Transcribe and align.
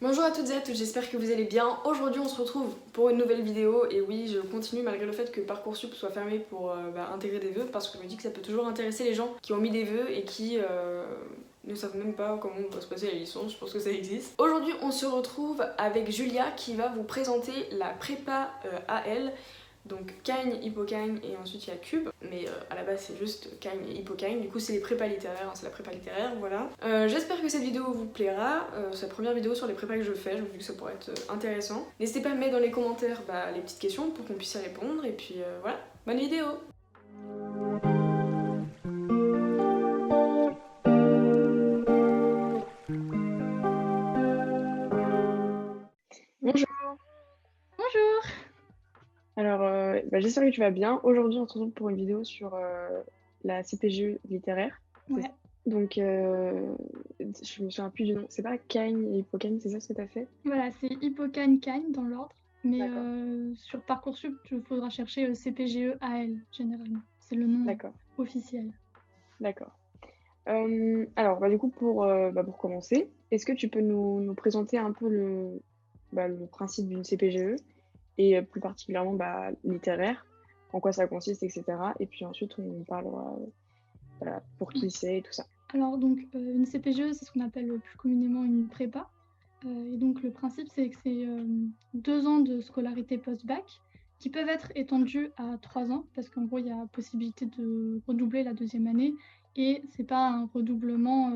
Bonjour 0.00 0.22
à 0.22 0.30
toutes 0.30 0.48
et 0.50 0.54
à 0.54 0.60
tous, 0.60 0.74
j'espère 0.74 1.10
que 1.10 1.16
vous 1.16 1.32
allez 1.32 1.42
bien. 1.42 1.76
Aujourd'hui 1.84 2.20
on 2.20 2.28
se 2.28 2.40
retrouve 2.40 2.72
pour 2.92 3.10
une 3.10 3.16
nouvelle 3.16 3.42
vidéo 3.42 3.84
et 3.90 4.00
oui 4.00 4.32
je 4.32 4.38
continue 4.38 4.82
malgré 4.82 5.04
le 5.04 5.10
fait 5.10 5.32
que 5.32 5.40
Parcoursup 5.40 5.92
soit 5.92 6.10
fermé 6.10 6.38
pour 6.38 6.70
euh, 6.70 6.90
bah, 6.94 7.10
intégrer 7.12 7.40
des 7.40 7.50
vœux 7.50 7.66
parce 7.72 7.88
que 7.88 7.98
je 7.98 8.04
me 8.04 8.08
dis 8.08 8.16
que 8.16 8.22
ça 8.22 8.30
peut 8.30 8.40
toujours 8.40 8.68
intéresser 8.68 9.02
les 9.02 9.14
gens 9.14 9.34
qui 9.42 9.52
ont 9.52 9.56
mis 9.56 9.72
des 9.72 9.82
vœux 9.82 10.08
et 10.08 10.22
qui 10.22 10.56
euh, 10.60 11.02
ne 11.64 11.74
savent 11.74 11.96
même 11.96 12.12
pas 12.12 12.38
comment 12.40 12.54
va 12.70 12.80
se 12.80 12.86
passer 12.86 13.08
la 13.08 13.14
licence, 13.14 13.54
je 13.54 13.58
pense 13.58 13.72
que 13.72 13.80
ça 13.80 13.90
existe. 13.90 14.34
Aujourd'hui 14.38 14.72
on 14.82 14.92
se 14.92 15.04
retrouve 15.04 15.64
avec 15.78 16.08
Julia 16.12 16.52
qui 16.52 16.74
va 16.74 16.92
vous 16.94 17.02
présenter 17.02 17.52
la 17.72 17.88
prépa 17.88 18.52
euh, 18.66 18.78
AL 18.86 19.32
donc 19.88 20.12
Cagne, 20.22 20.58
Hippocagne 20.62 21.18
et 21.22 21.36
ensuite 21.36 21.66
il 21.66 21.70
y 21.70 21.72
a 21.72 21.76
Cube, 21.76 22.08
mais 22.22 22.46
euh, 22.46 22.52
à 22.70 22.74
la 22.74 22.84
base 22.84 23.00
c'est 23.00 23.18
juste 23.18 23.58
Cagne 23.60 23.84
et 23.88 23.98
Hippocagne, 23.98 24.40
du 24.40 24.48
coup 24.48 24.58
c'est 24.58 24.72
les 24.72 24.80
prépas 24.80 25.06
littéraires, 25.06 25.48
hein, 25.48 25.52
c'est 25.54 25.64
la 25.64 25.70
prépa 25.70 25.90
littéraire, 25.90 26.32
voilà. 26.38 26.68
Euh, 26.84 27.08
j'espère 27.08 27.40
que 27.40 27.48
cette 27.48 27.62
vidéo 27.62 27.84
vous 27.92 28.06
plaira, 28.06 28.66
euh, 28.74 28.90
c'est 28.92 29.06
la 29.06 29.12
première 29.12 29.34
vidéo 29.34 29.54
sur 29.54 29.66
les 29.66 29.74
prépas 29.74 29.96
que 29.96 30.02
je 30.02 30.12
fais, 30.12 30.36
je 30.36 30.42
me 30.42 30.48
dis 30.48 30.58
que 30.58 30.64
ça 30.64 30.74
pourrait 30.74 30.94
être 30.94 31.10
intéressant. 31.30 31.86
N'hésitez 31.98 32.20
pas 32.20 32.30
à 32.30 32.34
mettre 32.34 32.52
dans 32.52 32.58
les 32.58 32.70
commentaires 32.70 33.22
bah, 33.26 33.50
les 33.52 33.60
petites 33.60 33.80
questions 33.80 34.10
pour 34.10 34.24
qu'on 34.26 34.34
puisse 34.34 34.54
y 34.54 34.58
répondre, 34.58 35.04
et 35.04 35.12
puis 35.12 35.36
voilà, 35.62 35.78
bonne 36.06 36.18
vidéo 36.18 36.46
Bah, 50.10 50.20
j'espère 50.20 50.44
que 50.44 50.50
tu 50.50 50.60
vas 50.60 50.70
bien. 50.70 51.00
Aujourd'hui, 51.02 51.38
on 51.38 51.46
se 51.46 51.54
retrouve 51.54 51.72
pour 51.72 51.88
une 51.88 51.96
vidéo 51.96 52.24
sur 52.24 52.54
euh, 52.54 53.02
la 53.44 53.62
CPGE 53.62 54.18
littéraire. 54.28 54.80
Donc, 55.66 55.98
euh, 55.98 56.74
je 57.20 57.62
me 57.62 57.70
souviens 57.70 57.90
plus 57.90 58.04
du 58.04 58.14
nom. 58.14 58.24
C'est 58.28 58.42
pas 58.42 58.56
Cagne 58.56 59.14
et 59.14 59.18
Hippocagne, 59.18 59.58
c'est 59.60 59.68
ça 59.68 59.80
ce 59.80 59.88
que 59.88 59.92
tu 59.92 60.00
as 60.00 60.06
fait? 60.06 60.26
Voilà, 60.44 60.70
c'est 60.80 60.90
Hippocagne, 61.02 61.58
Cagne 61.60 61.92
dans 61.92 62.02
l'ordre. 62.02 62.34
Mais 62.64 62.80
euh, 62.82 63.54
sur 63.54 63.80
Parcoursup, 63.82 64.34
il 64.50 64.62
faudra 64.62 64.88
chercher 64.88 65.32
CPGE 65.32 65.96
AL 66.00 66.36
généralement. 66.52 67.00
C'est 67.20 67.36
le 67.36 67.46
nom 67.46 67.66
officiel. 68.16 68.70
D'accord. 69.40 69.72
alors, 70.46 71.38
bah, 71.38 71.50
du 71.50 71.58
coup, 71.58 71.68
pour, 71.68 72.06
bah, 72.06 72.42
pour 72.44 72.56
commencer, 72.56 73.10
est-ce 73.30 73.44
que 73.44 73.52
tu 73.52 73.68
peux 73.68 73.80
nous, 73.80 74.20
nous, 74.20 74.34
présenter 74.34 74.78
un 74.78 74.92
peu 74.92 75.08
le, 75.08 75.60
bah, 76.12 76.28
le 76.28 76.46
principe 76.46 76.88
d'une 76.88 77.04
CPGE 77.04 77.56
et 78.18 78.36
euh, 78.36 78.42
plus 78.42 78.60
particulièrement 78.60 79.14
bah, 79.14 79.50
littéraire, 79.64 80.26
en 80.72 80.80
quoi 80.80 80.92
ça 80.92 81.06
consiste, 81.06 81.42
etc. 81.42 81.64
Et 82.00 82.06
puis 82.06 82.24
ensuite, 82.24 82.58
on 82.58 82.84
parlera 82.84 83.36
pour 84.58 84.72
qui 84.72 84.90
c'est 84.90 85.18
et 85.18 85.22
tout 85.22 85.32
ça. 85.32 85.46
Alors, 85.72 85.96
donc, 85.96 86.18
euh, 86.34 86.54
une 86.54 86.66
CPGE, 86.66 87.12
c'est 87.12 87.24
ce 87.24 87.32
qu'on 87.32 87.40
appelle 87.40 87.78
plus 87.78 87.96
communément 87.96 88.44
une 88.44 88.68
prépa. 88.68 89.08
Euh, 89.64 89.94
et 89.94 89.96
donc, 89.96 90.22
le 90.22 90.30
principe, 90.30 90.68
c'est 90.74 90.90
que 90.90 90.96
c'est 91.02 91.26
deux 91.94 92.26
ans 92.26 92.40
de 92.40 92.60
scolarité 92.60 93.18
post-bac 93.18 93.64
qui 94.18 94.30
peuvent 94.30 94.48
être 94.48 94.72
étendus 94.74 95.30
à 95.36 95.56
trois 95.62 95.92
ans, 95.92 96.04
parce 96.16 96.28
qu'en 96.28 96.42
gros, 96.42 96.58
il 96.58 96.66
y 96.66 96.72
a 96.72 96.86
possibilité 96.92 97.46
de 97.46 98.00
redoubler 98.08 98.42
la 98.42 98.52
deuxième 98.52 98.88
année. 98.88 99.14
Et 99.54 99.82
c'est 99.90 100.04
pas 100.04 100.28
un 100.28 100.46
redoublement 100.52 101.32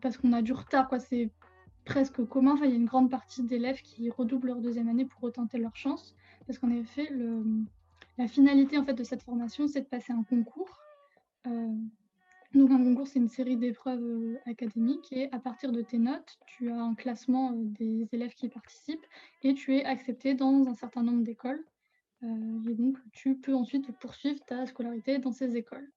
parce 0.00 0.16
qu'on 0.16 0.32
a 0.32 0.42
du 0.42 0.52
retard, 0.52 0.88
quoi. 0.88 0.98
Presque 1.90 2.24
commun. 2.24 2.52
Enfin, 2.52 2.66
il 2.66 2.70
y 2.70 2.74
a 2.74 2.76
une 2.76 2.86
grande 2.86 3.10
partie 3.10 3.42
d'élèves 3.42 3.82
qui 3.82 4.10
redoublent 4.10 4.48
leur 4.48 4.60
deuxième 4.60 4.88
année 4.88 5.04
pour 5.04 5.20
retenter 5.20 5.58
leur 5.58 5.74
chance. 5.76 6.14
Parce 6.46 6.58
qu'en 6.58 6.70
effet, 6.70 7.10
la 8.16 8.28
finalité 8.28 8.78
en 8.78 8.84
fait, 8.84 8.94
de 8.94 9.04
cette 9.04 9.22
formation, 9.22 9.66
c'est 9.66 9.80
de 9.80 9.86
passer 9.86 10.12
un 10.12 10.22
concours. 10.22 10.78
Euh, 11.46 11.74
donc 12.54 12.70
un 12.70 12.78
concours, 12.78 13.06
c'est 13.08 13.18
une 13.18 13.28
série 13.28 13.56
d'épreuves 13.56 14.02
euh, 14.02 14.38
académiques 14.46 15.12
et 15.12 15.32
à 15.32 15.38
partir 15.38 15.72
de 15.72 15.82
tes 15.82 15.98
notes, 15.98 16.38
tu 16.46 16.70
as 16.70 16.80
un 16.80 16.94
classement 16.94 17.52
euh, 17.52 17.56
des 17.56 18.08
élèves 18.12 18.34
qui 18.34 18.48
participent 18.48 19.06
et 19.42 19.54
tu 19.54 19.76
es 19.76 19.84
accepté 19.84 20.34
dans 20.34 20.68
un 20.68 20.74
certain 20.74 21.02
nombre 21.02 21.22
d'écoles. 21.22 21.64
et 22.22 22.74
donc 22.74 22.98
tu 23.12 23.36
peux 23.36 23.54
ensuite 23.54 23.90
poursuivre 23.98 24.40
ta 24.44 24.66
scolarité 24.66 25.18
dans 25.18 25.32
ces 25.32 25.56
écoles. 25.56 25.88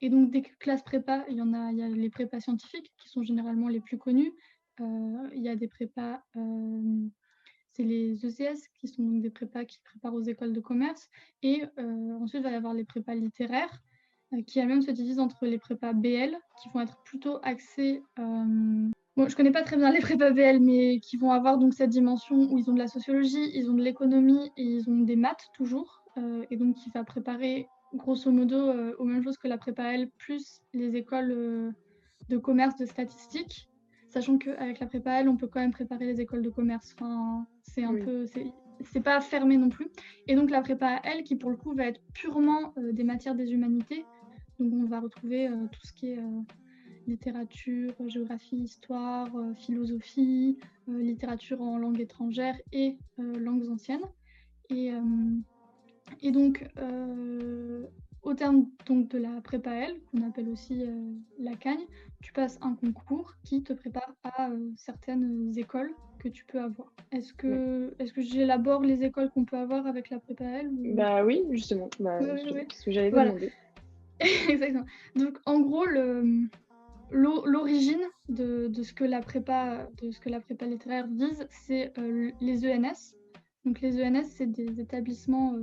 et 0.00 0.08
donc 0.08 0.30
des 0.32 0.42
classes 0.42 0.82
prépa, 0.82 1.24
il 1.28 1.36
y 1.36 1.42
en 1.42 1.52
a, 1.52 1.70
il 1.70 1.78
y 1.78 1.82
a 1.82 1.88
les 1.88 2.10
prépas 2.10 2.40
scientifiques 2.40 2.90
qui 2.98 3.08
sont 3.08 3.22
généralement 3.22 3.68
les 3.68 3.80
plus 3.80 3.98
connues, 3.98 4.32
il 4.80 5.42
y 5.42 5.48
a 5.48 5.56
des 5.56 5.68
prépas, 5.68 6.22
euh, 6.36 7.08
c'est 7.72 7.84
les 7.84 8.24
ECS 8.24 8.68
qui 8.74 8.88
sont 8.88 9.02
donc 9.02 9.20
des 9.22 9.30
prépas 9.30 9.64
qui 9.64 9.78
préparent 9.80 10.14
aux 10.14 10.22
écoles 10.22 10.52
de 10.52 10.60
commerce. 10.60 11.08
Et 11.42 11.64
euh, 11.78 12.18
ensuite, 12.20 12.40
il 12.40 12.44
va 12.44 12.50
y 12.50 12.54
avoir 12.54 12.74
les 12.74 12.84
prépas 12.84 13.14
littéraires 13.14 13.82
qui 14.46 14.58
elles-mêmes 14.58 14.82
se 14.82 14.90
divisent 14.90 15.20
entre 15.20 15.46
les 15.46 15.56
prépas 15.56 15.92
BL 15.92 16.36
qui 16.60 16.68
vont 16.74 16.80
être 16.80 17.00
plutôt 17.04 17.38
axés. 17.44 18.02
Bon, 18.16 19.28
je 19.28 19.36
connais 19.36 19.52
pas 19.52 19.62
très 19.62 19.76
bien 19.76 19.92
les 19.92 20.00
prépas 20.00 20.32
BL, 20.32 20.58
mais 20.60 20.98
qui 20.98 21.16
vont 21.16 21.30
avoir 21.30 21.58
donc 21.58 21.74
cette 21.74 21.90
dimension 21.90 22.36
où 22.50 22.58
ils 22.58 22.68
ont 22.68 22.74
de 22.74 22.78
la 22.78 22.88
sociologie, 22.88 23.50
ils 23.54 23.70
ont 23.70 23.74
de 23.74 23.82
l'économie 23.82 24.50
et 24.56 24.64
ils 24.64 24.90
ont 24.90 24.98
des 24.98 25.14
maths 25.14 25.46
toujours. 25.54 26.02
et 26.50 26.56
donc, 26.56 26.74
qui 26.74 26.90
va 26.90 27.04
préparer 27.04 27.68
grosso 27.94 28.30
modo 28.32 28.72
aux 28.98 29.04
mêmes 29.04 29.22
choses 29.22 29.38
que 29.38 29.46
la 29.46 29.58
prépa 29.58 29.94
L, 29.94 30.10
plus 30.18 30.60
les 30.74 30.96
écoles 30.96 31.72
de 32.28 32.36
commerce, 32.36 32.76
de 32.76 32.84
statistiques 32.84 33.68
sachant 34.16 34.38
qu'avec 34.38 34.80
la 34.80 34.86
prépa 34.86 35.20
L, 35.20 35.28
on 35.28 35.36
peut 35.36 35.46
quand 35.46 35.60
même 35.60 35.72
préparer 35.72 36.06
les 36.06 36.22
écoles 36.22 36.40
de 36.40 36.48
commerce. 36.48 36.94
Enfin, 36.94 37.46
c'est 37.62 37.84
un 37.84 37.94
peu, 37.94 38.24
c'est 38.80 39.02
pas 39.02 39.20
fermé 39.20 39.58
non 39.58 39.68
plus. 39.68 39.88
Et 40.26 40.34
donc 40.34 40.48
la 40.48 40.62
prépa 40.62 41.02
L, 41.04 41.22
qui 41.22 41.36
pour 41.36 41.50
le 41.50 41.56
coup 41.56 41.74
va 41.74 41.84
être 41.84 42.00
purement 42.14 42.72
euh, 42.78 42.92
des 42.92 43.04
matières 43.04 43.34
des 43.34 43.52
humanités. 43.52 44.06
Donc 44.58 44.72
on 44.72 44.86
va 44.86 45.00
retrouver 45.00 45.48
euh, 45.48 45.66
tout 45.70 45.84
ce 45.84 45.92
qui 45.92 46.12
est 46.12 46.18
euh, 46.18 46.40
littérature, 47.06 47.92
géographie, 48.06 48.56
histoire, 48.56 49.28
philosophie, 49.54 50.56
littérature 50.88 51.60
en 51.60 51.76
langue 51.76 52.00
étrangère 52.00 52.56
et 52.72 52.96
langues 53.18 53.68
anciennes. 53.68 54.06
Et, 54.70 54.90
et 56.22 56.32
donc 56.32 56.66
au 58.26 58.34
terme 58.34 58.66
donc, 58.86 59.08
de 59.08 59.18
la 59.18 59.40
prépa 59.40 59.72
L, 59.72 59.94
qu'on 60.10 60.26
appelle 60.26 60.48
aussi 60.48 60.82
euh, 60.82 61.12
la 61.38 61.54
cagne, 61.54 61.86
tu 62.20 62.32
passes 62.32 62.58
un 62.60 62.74
concours 62.74 63.34
qui 63.44 63.62
te 63.62 63.72
prépare 63.72 64.12
à 64.24 64.50
euh, 64.50 64.70
certaines 64.76 65.52
écoles 65.56 65.92
que 66.18 66.28
tu 66.28 66.44
peux 66.44 66.60
avoir. 66.60 66.92
Est-ce 67.12 67.32
que, 67.32 67.94
est 68.00 68.12
que 68.12 68.22
j'élabore 68.22 68.82
les 68.82 69.04
écoles 69.04 69.30
qu'on 69.30 69.44
peut 69.44 69.56
avoir 69.56 69.86
avec 69.86 70.10
la 70.10 70.18
prépa 70.18 70.44
L 70.44 70.70
Bah 70.94 71.24
oui, 71.24 71.44
justement. 71.52 71.88
Bah, 72.00 72.18
ce 72.20 72.84
que 72.84 72.90
j'allais 72.90 73.12
demander. 73.12 73.52
Exactement. 74.48 74.86
Donc 75.14 75.38
en 75.46 75.60
gros, 75.60 75.84
l'origine 77.10 78.02
de, 78.28 78.72
ce 78.82 78.92
que 78.92 79.04
la 79.04 79.20
prépa 79.20 79.88
de 80.02 80.10
ce 80.10 80.18
que 80.18 80.30
la 80.30 80.40
prépa 80.40 80.66
littéraire 80.66 81.06
vise, 81.06 81.46
c'est 81.50 81.96
euh, 81.98 82.32
les 82.40 82.66
ENS. 82.66 83.14
Donc 83.64 83.80
les 83.80 84.02
ENS, 84.02 84.24
c'est 84.24 84.50
des 84.50 84.80
établissements 84.80 85.54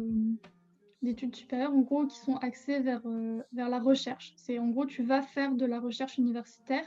d'études 1.03 1.36
supérieures, 1.36 1.74
en 1.74 1.81
gros, 1.81 2.06
qui 2.06 2.18
sont 2.18 2.38
axées 2.38 2.80
vers, 2.80 3.02
euh, 3.06 3.41
vers 3.52 3.69
la 3.69 3.80
recherche. 3.80 4.34
C'est 4.38 4.59
en 4.59 4.69
gros, 4.69 4.86
tu 4.86 5.03
vas 5.03 5.22
faire 5.22 5.53
de 5.53 5.66
la 5.66 5.80
recherche 5.80 6.18
universitaire 6.18 6.86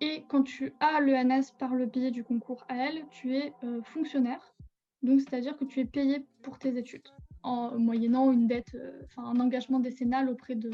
et 0.00 0.24
quand 0.28 0.44
tu 0.44 0.72
as 0.80 1.00
l'ENS 1.00 1.52
par 1.58 1.74
le 1.74 1.86
biais 1.86 2.10
du 2.10 2.22
concours 2.24 2.64
AL, 2.68 3.04
tu 3.10 3.36
es 3.36 3.52
euh, 3.64 3.82
fonctionnaire. 3.82 4.54
Donc, 5.02 5.20
c'est-à-dire 5.20 5.56
que 5.56 5.64
tu 5.64 5.80
es 5.80 5.84
payé 5.84 6.24
pour 6.42 6.58
tes 6.58 6.76
études 6.76 7.08
en 7.42 7.78
moyennant 7.78 8.32
une 8.32 8.46
dette, 8.46 8.74
euh, 8.74 9.02
enfin 9.04 9.24
un 9.24 9.40
engagement 9.40 9.80
décennal 9.80 10.28
auprès 10.28 10.54
de, 10.54 10.70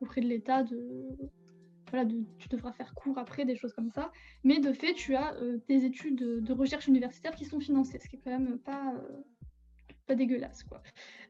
auprès 0.00 0.20
de 0.20 0.26
l'État. 0.26 0.62
De, 0.62 1.08
voilà, 1.90 2.08
tu 2.38 2.48
devras 2.48 2.72
faire 2.72 2.92
cours 2.94 3.18
après, 3.18 3.44
des 3.44 3.56
choses 3.56 3.72
comme 3.72 3.90
ça. 3.90 4.10
Mais 4.42 4.58
de 4.58 4.72
fait, 4.72 4.94
tu 4.94 5.14
as 5.14 5.36
tes 5.68 5.84
études 5.84 6.16
de, 6.16 6.52
recherche 6.52 6.88
universitaire 6.88 7.36
qui 7.36 7.44
sont 7.44 7.60
financées, 7.60 8.00
ce 8.00 8.08
qui 8.08 8.16
est 8.16 8.20
quand 8.24 8.30
même 8.30 8.58
pas, 8.58 8.94
pas 10.06 10.14
dégueulasse. 10.14 10.62
Quoi. 10.64 10.82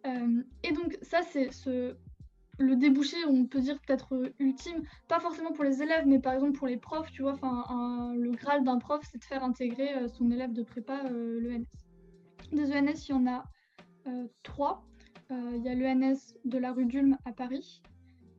Euh, 0.07 0.43
et 0.63 0.73
donc 0.73 0.99
ça, 1.03 1.23
c'est 1.23 1.51
ce, 1.53 1.97
le 2.59 2.77
débouché, 2.77 3.17
on 3.27 3.47
peut 3.47 3.61
dire 3.61 3.79
peut-être 3.87 4.33
ultime, 4.39 4.83
pas 5.09 5.21
forcément 5.21 5.53
pour 5.53 5.65
les 5.65 5.83
élèves, 5.83 6.07
mais 6.07 6.21
par 6.21 6.35
exemple 6.35 6.59
pour 6.59 6.67
les 6.67 6.77
profs, 6.77 7.11
tu 7.11 7.23
vois, 7.23 7.33
enfin, 7.33 8.15
le 8.15 8.31
graal 8.33 8.65
d'un 8.65 8.79
prof, 8.79 9.03
c'est 9.11 9.19
de 9.19 9.25
faire 9.25 9.45
intégrer 9.45 9.95
euh, 9.95 10.09
son 10.09 10.31
élève 10.31 10.53
de 10.53 10.63
prépa 10.63 11.05
euh, 11.07 11.41
l'ENS. 11.41 11.67
Des 12.53 12.73
ENS, 12.73 13.09
il 13.09 13.11
y 13.11 13.15
en 13.15 13.27
a 13.27 13.45
trois. 14.43 14.85
Il 15.31 15.63
y 15.65 15.69
a 15.69 15.75
l'ENS 15.75 16.35
de 16.45 16.59
la 16.59 16.73
rue 16.73 16.85
d'Ulm 16.85 17.17
à 17.25 17.33
Paris, 17.33 17.83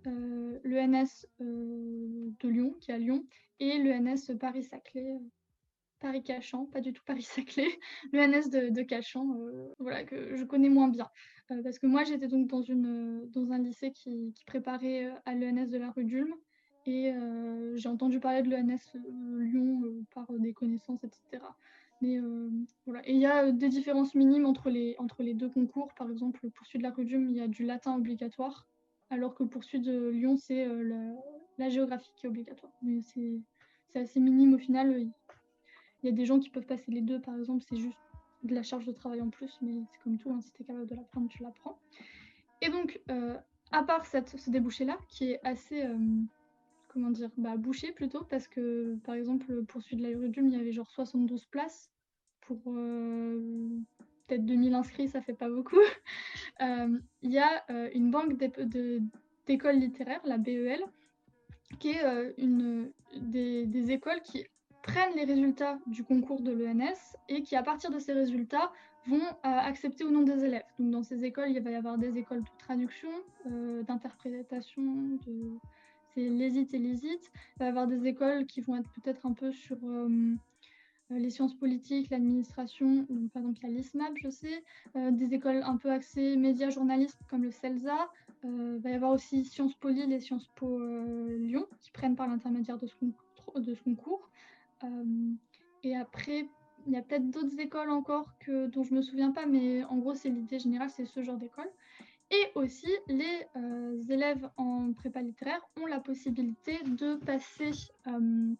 l'ENS 0.06 1.26
de 1.40 2.48
Lyon, 2.48 2.76
qui 2.80 2.92
est 2.92 2.94
à 2.94 2.98
Lyon, 3.00 3.26
et 3.60 3.80
l'ENS 3.80 4.38
Paris-Saclay 4.40 5.20
Paris-Cachan, 6.00 6.65
pas 6.65 6.81
du 6.81 6.94
tout 6.94 7.03
Paris-Saclay, 7.06 7.68
l'ENS 8.12 8.50
de, 8.51 8.69
de 8.69 8.81
Cachan, 8.81 9.36
euh, 9.39 9.74
voilà, 9.80 10.03
que 10.03 10.36
je 10.36 10.44
connais 10.44 10.69
moins 10.69 10.88
bien. 10.88 11.09
Euh, 11.51 11.62
parce 11.63 11.80
que 11.80 11.88
moi, 11.88 12.03
j'étais 12.03 12.27
donc 12.27 12.47
dans, 12.47 12.62
une, 12.62 13.30
dans 13.30 13.51
un 13.51 13.59
lycée 13.59 13.92
qui, 13.92 14.33
préparait 14.45 15.06
euh, 15.06 15.13
à 15.25 15.33
l'ENS 15.33 15.69
de 15.69 15.77
la 15.77 15.92
rue 15.92 16.06
d'Ulm. 16.06 16.33
Et 16.88 17.12
j'ai 17.74 17.89
entendu 17.89 18.19
parler 18.19 18.44
de 18.44 18.50
l'ENS 18.51 18.95
Lyon 19.39 19.81
par 20.13 20.31
des 20.33 20.53
connaissances, 20.53 21.03
etc. 21.03 21.44
Mais 22.00 22.19
voilà. 22.86 23.01
Et 23.09 23.13
il 23.13 23.19
y 23.19 23.25
a 23.25 23.51
des 23.51 23.69
différences 23.69 24.13
minimes 24.13 24.45
entre 24.45 24.69
les, 24.69 24.95
entre 25.00 25.24
les 25.24 25.33
deux 25.33 25.50
concours. 25.50 25.92
Par 25.95 26.12
exemple, 26.12 26.47
pour 26.51 26.68
celui 26.68 26.77
de 26.77 26.83
la 26.83 26.92
rue 26.92 27.06
d'Ulm, 27.06 27.27
il 27.27 27.38
y 27.38 27.42
a 27.42 27.47
du 27.47 27.65
latin 27.65 27.95
obligatoire, 27.95 28.68
alors 29.09 29.33
que 29.33 29.44
pour 29.44 29.63
celui 29.63 29.80
de 29.80 30.09
Lyon, 30.09 30.38
c'est 30.38 30.68
la, 30.68 31.15
la, 31.57 31.69
géographie 31.69 32.12
qui 32.18 32.27
est 32.27 32.30
obligatoire. 32.30 32.71
Mais 32.83 33.01
c'est 33.01 33.42
assez 33.95 34.19
minime 34.19 34.53
au 34.53 34.59
final 34.59 35.09
Il 36.06 36.10
y 36.10 36.12
a 36.12 36.16
des 36.16 36.28
gens 36.28 36.38
qui 36.38 36.52
peuvent 36.52 36.68
passer 36.68 36.92
les 36.92 37.02
deux, 37.02 37.19
par 37.19 37.36
exemple, 37.36 37.66
c'est 37.68 37.78
juste 37.78 37.98
de 38.44 38.54
la 38.54 38.62
charge 38.62 38.86
de 38.86 38.92
travail 38.92 39.22
en 39.22 39.31
plus, 39.31 39.57
mais 39.63 39.72
c'est 39.92 40.04
comme 40.04 40.19
tout, 40.19 40.30
hein, 40.30 40.40
si 40.40 40.52
tu 40.52 40.62
es 40.62 40.66
capable 40.66 40.86
de 40.86 40.94
l'apprendre, 40.94 41.28
tu 41.30 41.42
l'apprends. 41.42 41.80
Et 42.62 42.69
donc, 42.69 43.02
euh, 43.10 43.36
à 43.72 43.81
part 43.81 44.06
cette, 44.06 44.40
ce 44.40 44.52
débouché-là, 44.52 45.00
qui 45.10 45.31
est 45.31 45.40
assez, 45.44 45.84
euh, 45.84 45.98
comment 46.90 47.10
dire, 47.10 47.31
bah, 47.38 47.57
bouché 47.57 47.92
plutôt, 47.92 48.24
parce 48.24 48.48
que, 48.48 48.96
par 49.04 49.16
exemple, 49.16 49.63
pour 49.63 49.81
celui 49.81 49.98
de 49.98 50.04
l'aérodrome, 50.04 50.48
il 50.50 50.54
y 50.54 50.62
avait 50.62 50.72
genre 50.72 50.92
72 50.92 51.46
places 51.46 51.92
pour 52.42 52.60
euh, 52.68 53.68
peut-être 54.28 54.46
2000 54.46 54.75
inscrits, 54.75 55.07
ça 55.07 55.24
fait 55.24 55.34
pas 55.34 55.50
beaucoup. 55.50 55.81
Il 56.60 57.31
y 57.31 57.40
a 57.40 57.66
une 57.96 58.12
banque 58.12 58.38
d'écoles 59.48 59.78
littéraires, 59.78 60.22
la 60.24 60.38
BEL, 60.38 60.84
qui 61.80 61.90
est 61.90 62.34
une, 62.38 62.92
des, 63.16 63.66
des 63.66 63.92
écoles 63.92 64.22
qui 64.22 64.46
prennent 64.86 65.16
les 65.16 65.26
résultats 65.26 65.80
du 65.88 66.04
concours 66.04 66.42
de 66.42 66.52
l'ENS 66.52 67.18
et 67.28 67.42
qui, 67.42 67.56
à 67.56 67.64
partir 67.64 67.90
de 67.90 67.98
ces 67.98 68.14
résultats, 68.14 68.72
vont 69.08 69.18
euh, 69.18 69.32
accepter 69.44 70.04
ou 70.04 70.12
non 70.12 70.22
des 70.22 70.46
élèves. 70.46 70.66
Donc, 70.80 70.92
dans 70.92 71.04
ces 71.04 71.26
écoles, 71.26 71.50
il 71.50 71.62
va 71.62 71.72
y 71.72 71.76
avoir 71.76 71.98
des 71.98 72.18
écoles 72.18 72.42
de 72.42 72.50
traduction, 72.60 73.10
euh, 73.48 73.82
d'interprétation, 73.84 74.84
de... 75.26 75.58
c'est 76.14 76.30
l'hésite 76.30 76.74
et 76.76 76.78
l'hésite. 76.78 77.32
Il 77.56 77.60
va 77.60 77.66
y 77.66 77.70
avoir 77.70 77.88
des 77.88 78.06
écoles 78.06 78.46
qui 78.46 78.62
vont 78.62 78.76
être 78.78 78.90
peut-être 78.92 79.26
un 79.26 79.34
peu 79.34 79.52
sur 79.52 79.78
euh, 79.84 80.36
les 81.10 81.31
sciences 81.31 81.56
politiques, 81.56 82.10
l'administration, 82.12 83.06
par 83.31 83.42
exemple 83.42 83.60
il 83.62 83.70
y 83.70 83.74
a 83.74 83.78
l'ISMAP, 83.78 84.14
je 84.24 84.30
sais, 84.30 84.64
des 84.96 85.36
écoles 85.36 85.62
un 85.64 85.78
peu 85.78 85.92
axées 85.92 86.36
médias 86.36 86.72
journalistes 86.72 87.20
comme 87.30 87.44
le 87.44 87.52
CELSA. 87.52 88.10
il 88.44 88.80
va 88.81 88.90
y 88.90 88.94
avoir 88.94 89.12
aussi 89.12 89.46
Sciences 89.46 89.76
Poly, 89.76 90.08
les 90.08 90.20
Sciences 90.20 90.50
Po 90.56 90.80
Lyon, 91.28 91.68
qui 91.81 91.92
prennent 91.92 92.16
par 92.16 92.28
l'intermédiaire 92.28 92.80
de 92.80 92.88
ce 92.88 92.96
concours. 93.84 94.31
Euh, 94.83 95.33
et 95.83 95.95
après, 95.95 96.48
il 96.88 96.94
y 96.94 96.98
a 96.98 97.01
peut-être 97.01 97.30
d'autres 97.30 97.60
écoles 97.60 97.89
encore 97.89 98.38
que, 98.39 98.68
dont 98.68 98.83
je 98.83 98.92
ne 98.92 98.98
me 98.98 99.01
souviens 99.01 99.31
pas, 99.31 99.45
mais 99.45 99.83
en 99.86 99.98
gros, 99.98 100.13
c'est 100.13 100.30
l'idée 100.30 100.60
générale, 100.60 100.89
c'est 100.89 101.06
ce 101.06 101.22
genre 101.24 101.38
d'école. 101.38 101.69
Et 102.31 102.51
aussi, 102.56 102.89
les 103.07 103.45
euh, 103.56 104.01
élèves 104.10 104.50
en 104.57 104.94
prépa 104.94 105.22
littéraire 105.22 105.62
ont 105.81 105.86
la 105.86 106.00
possibilité 106.00 106.80
de 106.83 107.16
passer 107.16 107.72
euh, 108.07 108.54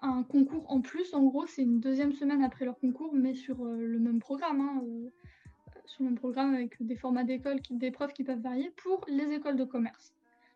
un 0.00 0.22
concours 0.24 0.70
en 0.70 0.80
plus. 0.80 1.14
En 1.14 1.22
gros, 1.24 1.46
c'est 1.46 1.62
une 1.62 1.80
deuxième 1.80 2.12
semaine 2.12 2.42
après 2.42 2.64
leur 2.64 2.78
concours, 2.78 3.14
mais 3.14 3.34
sur 3.34 3.64
le 3.64 3.98
même 3.98 4.18
programme. 4.18 4.60
Hein, 4.60 4.82
sur 5.86 6.02
le 6.02 6.10
même 6.10 6.18
programme 6.18 6.54
avec 6.54 6.76
des 6.80 6.96
formats 6.96 7.24
d'école, 7.24 7.60
d'épreuves 7.70 8.12
qui 8.12 8.24
peuvent 8.24 8.40
varier 8.40 8.70
pour 8.76 9.04
les 9.08 9.32
écoles 9.32 9.56
de 9.56 9.64
commerce. 9.64 10.14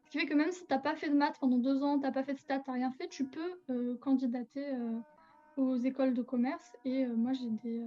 Ce 0.08 0.12
qui 0.12 0.20
fait 0.20 0.26
que 0.26 0.34
même 0.34 0.52
si 0.52 0.66
tu 0.66 0.72
n'as 0.72 0.78
pas 0.78 0.96
fait 0.96 1.10
de 1.10 1.14
maths 1.14 1.36
pendant 1.38 1.58
deux 1.58 1.82
ans, 1.82 1.98
tu 1.98 2.04
n'as 2.04 2.12
pas 2.12 2.22
fait 2.22 2.32
de 2.32 2.38
stats, 2.38 2.60
tu 2.60 2.70
n'as 2.70 2.76
rien 2.76 2.90
fait, 2.92 3.08
tu 3.08 3.26
peux 3.26 3.60
euh, 3.68 3.94
candidater 3.98 4.64
euh, 4.72 4.98
aux 5.58 5.76
écoles 5.76 6.14
de 6.14 6.22
commerce. 6.22 6.72
Et 6.86 7.04
euh, 7.04 7.14
moi, 7.14 7.32
j'ai 7.34 7.50
des, 7.62 7.84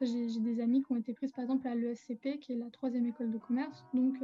j'ai, 0.00 0.40
des 0.40 0.60
amis 0.60 0.82
qui 0.82 0.90
ont 0.90 0.96
été 0.96 1.14
prises 1.14 1.30
par 1.30 1.44
exemple 1.44 1.68
à 1.68 1.76
l'ESCP, 1.76 2.40
qui 2.40 2.54
est 2.54 2.56
la 2.56 2.68
troisième 2.70 3.06
école 3.06 3.30
de 3.30 3.38
commerce. 3.38 3.84
Donc, 3.94 4.16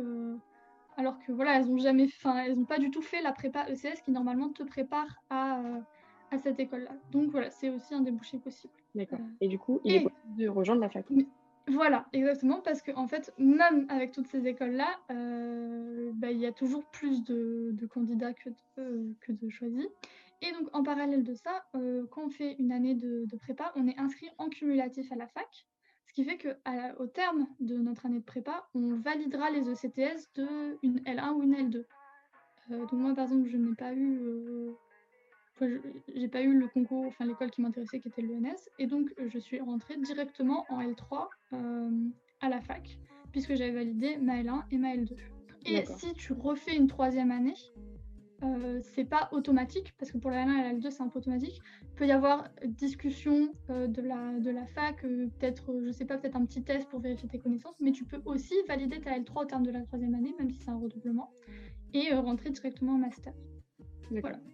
alors 0.96 1.16
que 1.20 1.30
voilà, 1.30 1.60
elles 1.60 1.68
n'ont 1.68 1.78
jamais, 1.78 2.06
enfin, 2.06 2.38
elles 2.38 2.58
n'ont 2.58 2.64
pas 2.64 2.80
du 2.80 2.90
tout 2.90 3.02
fait 3.02 3.22
la 3.22 3.30
prépa 3.30 3.66
ECS 3.70 4.02
qui 4.04 4.10
normalement 4.10 4.48
te 4.48 4.64
prépare 4.64 5.22
à, 5.30 5.62
à 6.32 6.38
cette 6.38 6.58
école-là. 6.58 6.90
Donc 7.12 7.30
voilà, 7.30 7.50
c'est 7.50 7.70
aussi 7.70 7.94
un 7.94 8.00
débouché 8.00 8.38
possible. 8.38 8.74
D'accord. 8.96 9.20
Et 9.40 9.46
du 9.46 9.60
coup, 9.60 9.80
il 9.84 9.94
est 9.94 10.02
possible 10.02 10.36
de 10.38 10.48
rejoindre 10.48 10.80
la 10.80 10.90
fac? 10.90 11.06
Voilà, 11.68 12.06
exactement, 12.12 12.60
parce 12.60 12.82
qu'en 12.82 13.04
en 13.04 13.08
fait, 13.08 13.32
même 13.38 13.86
avec 13.88 14.12
toutes 14.12 14.26
ces 14.26 14.46
écoles-là, 14.48 14.98
euh, 15.10 16.10
bah, 16.14 16.30
il 16.32 16.38
y 16.38 16.46
a 16.46 16.52
toujours 16.52 16.84
plus 16.86 17.22
de, 17.22 17.86
candidats 17.86 18.34
que 18.34 18.50
de, 18.50 18.56
euh, 18.78 19.12
que 19.20 19.32
de, 19.32 19.48
choisis. 19.48 19.86
Et 20.40 20.50
donc, 20.52 20.68
en 20.72 20.82
parallèle 20.82 21.22
de 21.22 21.34
ça, 21.34 21.64
euh, 21.76 22.04
quand 22.10 22.24
on 22.24 22.30
fait 22.30 22.56
une 22.58 22.72
année 22.72 22.96
de, 22.96 23.26
prépa, 23.36 23.72
on 23.76 23.86
est 23.86 23.96
inscrit 23.98 24.28
en 24.38 24.48
cumulatif 24.48 25.12
à 25.12 25.14
la 25.14 25.28
fac, 25.28 25.66
ce 26.06 26.12
qui 26.12 26.24
fait 26.24 26.36
qu'au 26.36 27.06
terme 27.06 27.46
de 27.60 27.76
notre 27.76 28.06
année 28.06 28.18
de 28.18 28.24
prépa, 28.24 28.68
on 28.74 28.96
validera 28.96 29.50
les 29.50 29.70
ECTS 29.70 30.32
de 30.34 30.78
une 30.82 30.98
L1 31.00 31.32
ou 31.34 31.42
une 31.44 31.54
L2. 31.54 31.84
donc 32.70 32.92
moi, 32.92 33.14
par 33.14 33.24
exemple, 33.24 33.48
je 33.48 33.56
n'ai 33.56 33.74
pas 33.76 33.94
eu 33.94 34.20
j'ai 36.14 36.28
pas 36.28 36.42
eu 36.42 36.58
le 36.58 36.68
concours, 36.68 37.06
enfin 37.06 37.24
l'école 37.24 37.50
qui 37.50 37.62
m'intéressait 37.62 38.00
qui 38.00 38.08
était 38.08 38.22
l'ENS, 38.22 38.68
et 38.78 38.86
donc 38.86 39.12
euh, 39.18 39.28
je 39.28 39.38
suis 39.38 39.60
rentrée 39.60 39.96
directement 39.96 40.64
en 40.68 40.80
L3 40.80 41.28
euh, 41.52 41.90
à 42.40 42.48
la 42.48 42.60
fac, 42.60 42.98
puisque 43.32 43.54
j'avais 43.54 43.72
validé 43.72 44.16
ma 44.16 44.42
L1 44.42 44.62
et 44.70 44.78
ma 44.78 44.94
L2. 44.96 45.14
Et 45.66 45.84
si 45.84 46.12
tu 46.14 46.32
refais 46.32 46.76
une 46.76 46.88
troisième 46.88 47.30
année, 47.30 47.54
euh, 48.42 48.80
c'est 48.82 49.04
pas 49.04 49.28
automatique, 49.30 49.94
parce 49.98 50.10
que 50.10 50.18
pour 50.18 50.30
la 50.30 50.44
L1 50.44 50.58
et 50.58 50.62
la 50.62 50.74
L2, 50.74 50.90
c'est 50.90 51.02
un 51.02 51.08
peu 51.08 51.20
automatique. 51.20 51.60
Il 51.82 51.94
peut 51.94 52.06
y 52.06 52.12
avoir 52.12 52.48
discussion 52.64 53.52
de, 53.68 54.02
la, 54.02 54.40
de 54.40 54.50
la 54.50 54.66
fac, 54.66 55.02
peut-être, 55.02 55.72
je 55.84 55.92
sais 55.92 56.04
pas, 56.04 56.18
peut-être 56.18 56.34
un 56.34 56.44
petit 56.44 56.64
test 56.64 56.88
pour 56.88 56.98
vérifier 56.98 57.28
tes 57.28 57.38
connaissances, 57.38 57.76
mais 57.80 57.92
tu 57.92 58.04
peux 58.04 58.20
aussi 58.24 58.54
valider 58.66 59.00
ta 59.00 59.16
L3 59.16 59.42
au 59.42 59.44
terme 59.44 59.64
de 59.64 59.70
la 59.70 59.82
troisième 59.82 60.14
année, 60.14 60.34
même 60.38 60.50
si 60.50 60.58
c'est 60.58 60.70
un 60.70 60.78
redoublement, 60.78 61.30
et 61.94 62.12
rentrer 62.14 62.50
directement 62.50 62.94
en 62.94 62.98
master. 62.98 63.32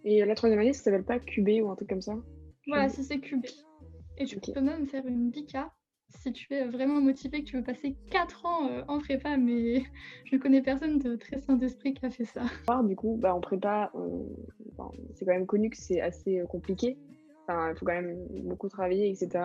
Et 0.03 0.25
la 0.25 0.35
troisième 0.35 0.59
année, 0.59 0.73
ça 0.73 0.83
s'appelle 0.83 1.03
pas 1.03 1.19
QB 1.19 1.49
ou 1.63 1.69
un 1.69 1.75
truc 1.75 1.89
comme 1.89 2.01
ça 2.01 2.15
Voilà, 2.67 2.89
si 2.89 3.03
c'est 3.03 3.19
QB. 3.19 3.45
Et 4.17 4.25
tu 4.25 4.39
peux 4.39 4.61
même 4.61 4.85
faire 4.85 5.05
une 5.05 5.29
BICA 5.29 5.71
si 6.17 6.33
tu 6.33 6.53
es 6.53 6.67
vraiment 6.67 7.01
motivé, 7.01 7.41
que 7.41 7.45
tu 7.45 7.57
veux 7.57 7.63
passer 7.63 7.95
4 8.11 8.45
ans 8.45 8.69
euh, 8.69 8.83
en 8.87 8.99
prépa, 8.99 9.37
mais 9.37 9.83
je 10.25 10.35
ne 10.35 10.41
connais 10.41 10.61
personne 10.61 10.99
de 10.99 11.15
très 11.15 11.39
sain 11.39 11.55
d'esprit 11.55 11.93
qui 11.93 12.05
a 12.05 12.09
fait 12.09 12.25
ça. 12.25 12.41
Du 12.83 12.95
coup, 12.95 13.17
bah, 13.19 13.33
en 13.33 13.39
prépa, 13.39 13.91
c'est 15.13 15.25
quand 15.25 15.33
même 15.33 15.45
connu 15.45 15.69
que 15.69 15.77
c'est 15.77 16.01
assez 16.01 16.39
euh, 16.39 16.45
compliqué. 16.45 16.97
Enfin, 17.47 17.71
il 17.71 17.77
faut 17.77 17.85
quand 17.85 17.93
même 17.93 18.17
beaucoup 18.43 18.69
travailler, 18.69 19.09
etc. 19.09 19.43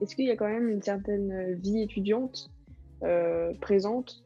Est-ce 0.00 0.16
qu'il 0.16 0.26
y 0.26 0.30
a 0.30 0.36
quand 0.36 0.48
même 0.48 0.68
une 0.68 0.82
certaine 0.82 1.54
vie 1.54 1.82
étudiante 1.82 2.50
euh, 3.02 3.52
présente 3.60 4.24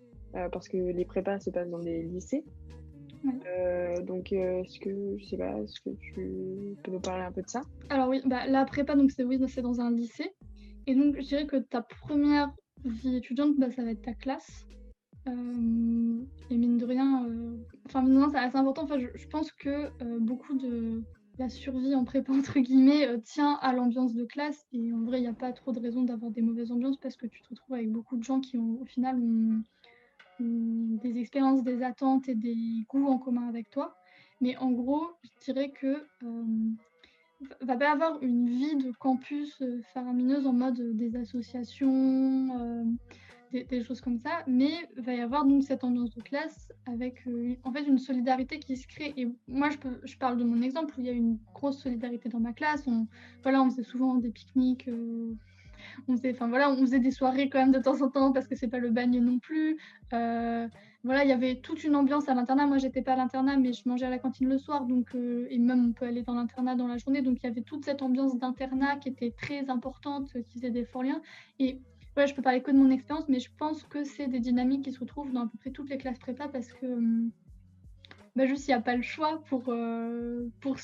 Parce 0.53 0.69
que 0.69 0.77
les 0.77 1.05
prépas 1.05 1.41
se 1.41 1.51
passent 1.51 1.71
dans 1.71 1.81
des 1.81 2.03
lycées? 2.03 2.45
Euh, 3.47 4.01
donc, 4.03 4.33
euh, 4.33 4.63
est-ce 4.63 4.79
que 4.81 5.17
je 5.19 5.25
sais 5.25 5.37
pas, 5.37 5.57
est-ce 5.59 5.81
que 5.81 5.91
tu 5.91 6.77
peux 6.83 6.91
nous 6.93 7.01
parler 7.01 7.25
un 7.25 7.33
peu 7.33 7.43
de 7.43 7.49
ça? 7.49 7.63
Alors 7.91 8.09
oui, 8.09 8.21
bah, 8.25 8.47
la 8.47 8.65
prépa, 8.65 8.95
donc 8.95 9.11
c'est 9.11 9.25
oui, 9.25 9.41
c'est 9.49 9.63
dans 9.63 9.81
un 9.81 9.91
lycée. 9.91 10.35
Et 10.87 10.95
donc, 10.95 11.17
je 11.17 11.27
dirais 11.27 11.47
que 11.47 11.57
ta 11.57 11.83
première 11.83 12.51
vie 12.85 13.17
étudiante, 13.17 13.57
bah, 13.59 13.71
ça 13.71 13.83
va 13.83 13.91
être 13.91 14.03
ta 14.03 14.15
classe. 14.15 14.67
Euh, 15.29 16.23
et 16.51 16.57
mine 16.57 16.79
de 16.79 16.85
rien, 16.85 17.27
enfin 17.87 18.03
mine 18.03 18.15
de 18.15 18.19
rien, 18.19 18.31
c'est 18.31 18.39
assez 18.39 18.57
important. 18.57 18.85
Enfin, 18.85 18.99
je, 18.99 19.27
pense 19.27 19.51
que 19.53 19.91
beaucoup 20.21 20.57
de 20.57 21.03
la 21.39 21.49
survie 21.49 21.97
en 21.97 22.05
prépa 22.05 22.33
entre 22.33 22.61
guillemets 22.61 23.21
tient 23.23 23.59
à 23.61 23.73
l'ambiance 23.73 24.15
de 24.15 24.25
classe. 24.25 24.65
Et 24.73 24.93
en 24.93 25.03
vrai, 25.03 25.19
il 25.19 25.23
n'y 25.23 25.29
a 25.29 25.33
pas 25.33 25.53
trop 25.53 25.73
de 25.73 25.81
raison 25.81 26.03
d'avoir 26.05 26.31
des 26.31 26.43
mauvaises 26.43 26.71
ambiances 26.71 26.99
parce 26.99 27.17
que 27.17 27.27
tu 27.27 27.43
te 27.43 27.49
retrouves 27.49 27.75
avec 27.75 27.91
beaucoup 27.91 28.17
de 28.17 28.23
gens 28.23 28.41
qui 28.41 28.57
ont, 28.57 28.81
au 28.81 28.85
final 28.85 29.17
ont 29.17 29.63
des 30.41 31.19
expériences, 31.19 31.63
des 31.63 31.83
attentes 31.83 32.29
et 32.29 32.35
des 32.35 32.85
goûts 32.89 33.07
en 33.07 33.19
commun 33.19 33.49
avec 33.49 33.71
toi. 33.71 33.97
Mais 34.41 34.57
en 34.59 34.71
gros, 34.71 35.09
je 35.25 35.45
dirais 35.45 35.71
que 35.71 36.05
euh, 36.23 36.45
va 37.63 37.77
pas 37.77 37.93
avoir 37.93 38.23
une 38.23 38.49
vie 38.49 38.77
de 38.77 38.93
campus 38.93 39.61
euh, 39.63 39.81
faramineuse 39.95 40.47
en 40.47 40.53
mode 40.53 40.97
des 40.97 41.17
associations, 41.17 42.61
euh, 42.61 42.85
des, 43.53 43.83
choses 43.83 44.03
comme 44.03 44.19
ça, 44.19 44.43
mais 44.47 44.73
va 44.97 45.15
y 45.15 45.21
avoir 45.21 45.47
donc 45.47 45.63
cette 45.63 45.85
ambiance 45.85 46.11
de 46.11 46.21
classe 46.21 46.69
avec 46.85 47.25
en 47.65 47.73
fait 47.73 47.85
une 47.85 47.99
solidarité 47.99 48.59
qui 48.59 48.77
se 48.77 48.87
crée. 48.87 49.15
Et 49.17 49.29
moi, 49.49 49.71
je 50.05 50.17
parle 50.19 50.37
de 50.37 50.45
mon 50.45 50.61
exemple 50.61 50.95
où 50.99 51.01
il 51.01 51.07
y 51.07 51.11
a 51.11 51.13
une 51.13 51.39
grosse 51.55 51.79
solidarité 51.79 52.29
dans 52.29 52.41
ma 52.41 52.53
classe. 52.53 52.87
On, 52.87 53.07
voilà, 53.43 53.63
on 53.63 53.71
faisait 53.71 53.85
souvent 53.85 54.17
des 54.17 54.31
pique-niques 54.31 54.91
on 56.09 56.17
faisait, 56.17 56.33
enfin 56.33 56.49
voilà, 56.49 56.71
on 56.71 56.79
faisait 56.79 56.99
des 56.99 57.11
soirées 57.11 57.49
quand 57.49 57.59
même 57.59 57.73
de 57.73 57.79
temps 57.79 58.01
en 58.03 58.11
temps 58.11 58.33
parce 58.33 58.47
que 58.47 58.55
c'est 58.57 58.69
pas 58.69 58.79
le 58.79 58.91
bagne 58.91 59.21
non 59.21 59.39
plus. 59.39 59.79
Euh, 60.13 60.69
voilà, 61.07 61.23
il 61.23 61.31
y 61.31 61.33
avait 61.33 61.61
toute 61.61 61.85
une 61.85 61.95
ambiance 61.95 62.29
à 62.29 62.35
l'internat. 62.35 62.67
Moi, 62.67 62.79
j'étais 62.79 63.01
pas 63.01 63.13
à 63.13 63.17
l'internat, 63.17 63.57
mais 63.57 63.73
je 63.73 63.89
mangeais 63.89 64.07
à 64.07 64.11
la 64.11 64.19
cantine 64.19 64.49
le 64.49 64.59
soir, 64.59 64.87
donc 64.87 65.15
euh, 65.15 65.47
et 65.51 65.59
même 65.59 65.91
on 65.91 65.93
peut 65.93 66.05
aller 66.05 66.23
dans 66.23 66.35
l'internat 66.35 66.75
dans 66.75 66.89
la 66.89 66.99
journée. 66.99 67.23
Donc 67.23 67.39
il 67.43 67.47
y 67.47 67.49
avait 67.49 67.63
toute 67.63 67.85
cette 67.85 68.03
ambiance 68.03 68.37
d'internat 68.39 68.97
qui 68.97 69.11
était 69.11 69.31
très 69.31 69.71
importante, 69.71 70.33
qui 70.49 70.59
faisait 70.59 70.71
des 70.71 70.85
forts 70.85 71.05
liens. 71.05 71.23
Et 71.61 71.81
ouais, 72.17 72.27
je 72.27 72.35
peux 72.35 72.43
parler 72.43 72.61
que 72.61 72.73
de 72.73 72.77
mon 72.77 72.91
expérience, 72.91 73.29
mais 73.29 73.39
je 73.39 73.51
pense 73.57 73.85
que 73.85 74.03
c'est 74.03 74.27
des 74.27 74.41
dynamiques 74.41 74.85
qui 74.85 74.93
se 74.93 74.99
retrouvent 74.99 75.33
dans 75.33 75.43
à 75.43 75.47
peu 75.47 75.59
près 75.59 75.71
toutes 75.71 75.91
les 75.91 75.99
classes 75.99 76.19
prépa 76.19 76.49
parce 76.49 76.73
que 76.73 76.87
bah 78.35 78.47
juste 78.47 78.67
il 78.67 78.71
n'y 78.71 78.75
a 78.75 78.81
pas 78.81 78.97
le 78.97 79.03
choix 79.03 79.41
pour, 79.49 79.63
euh, 79.69 80.51
pour, 80.61 80.77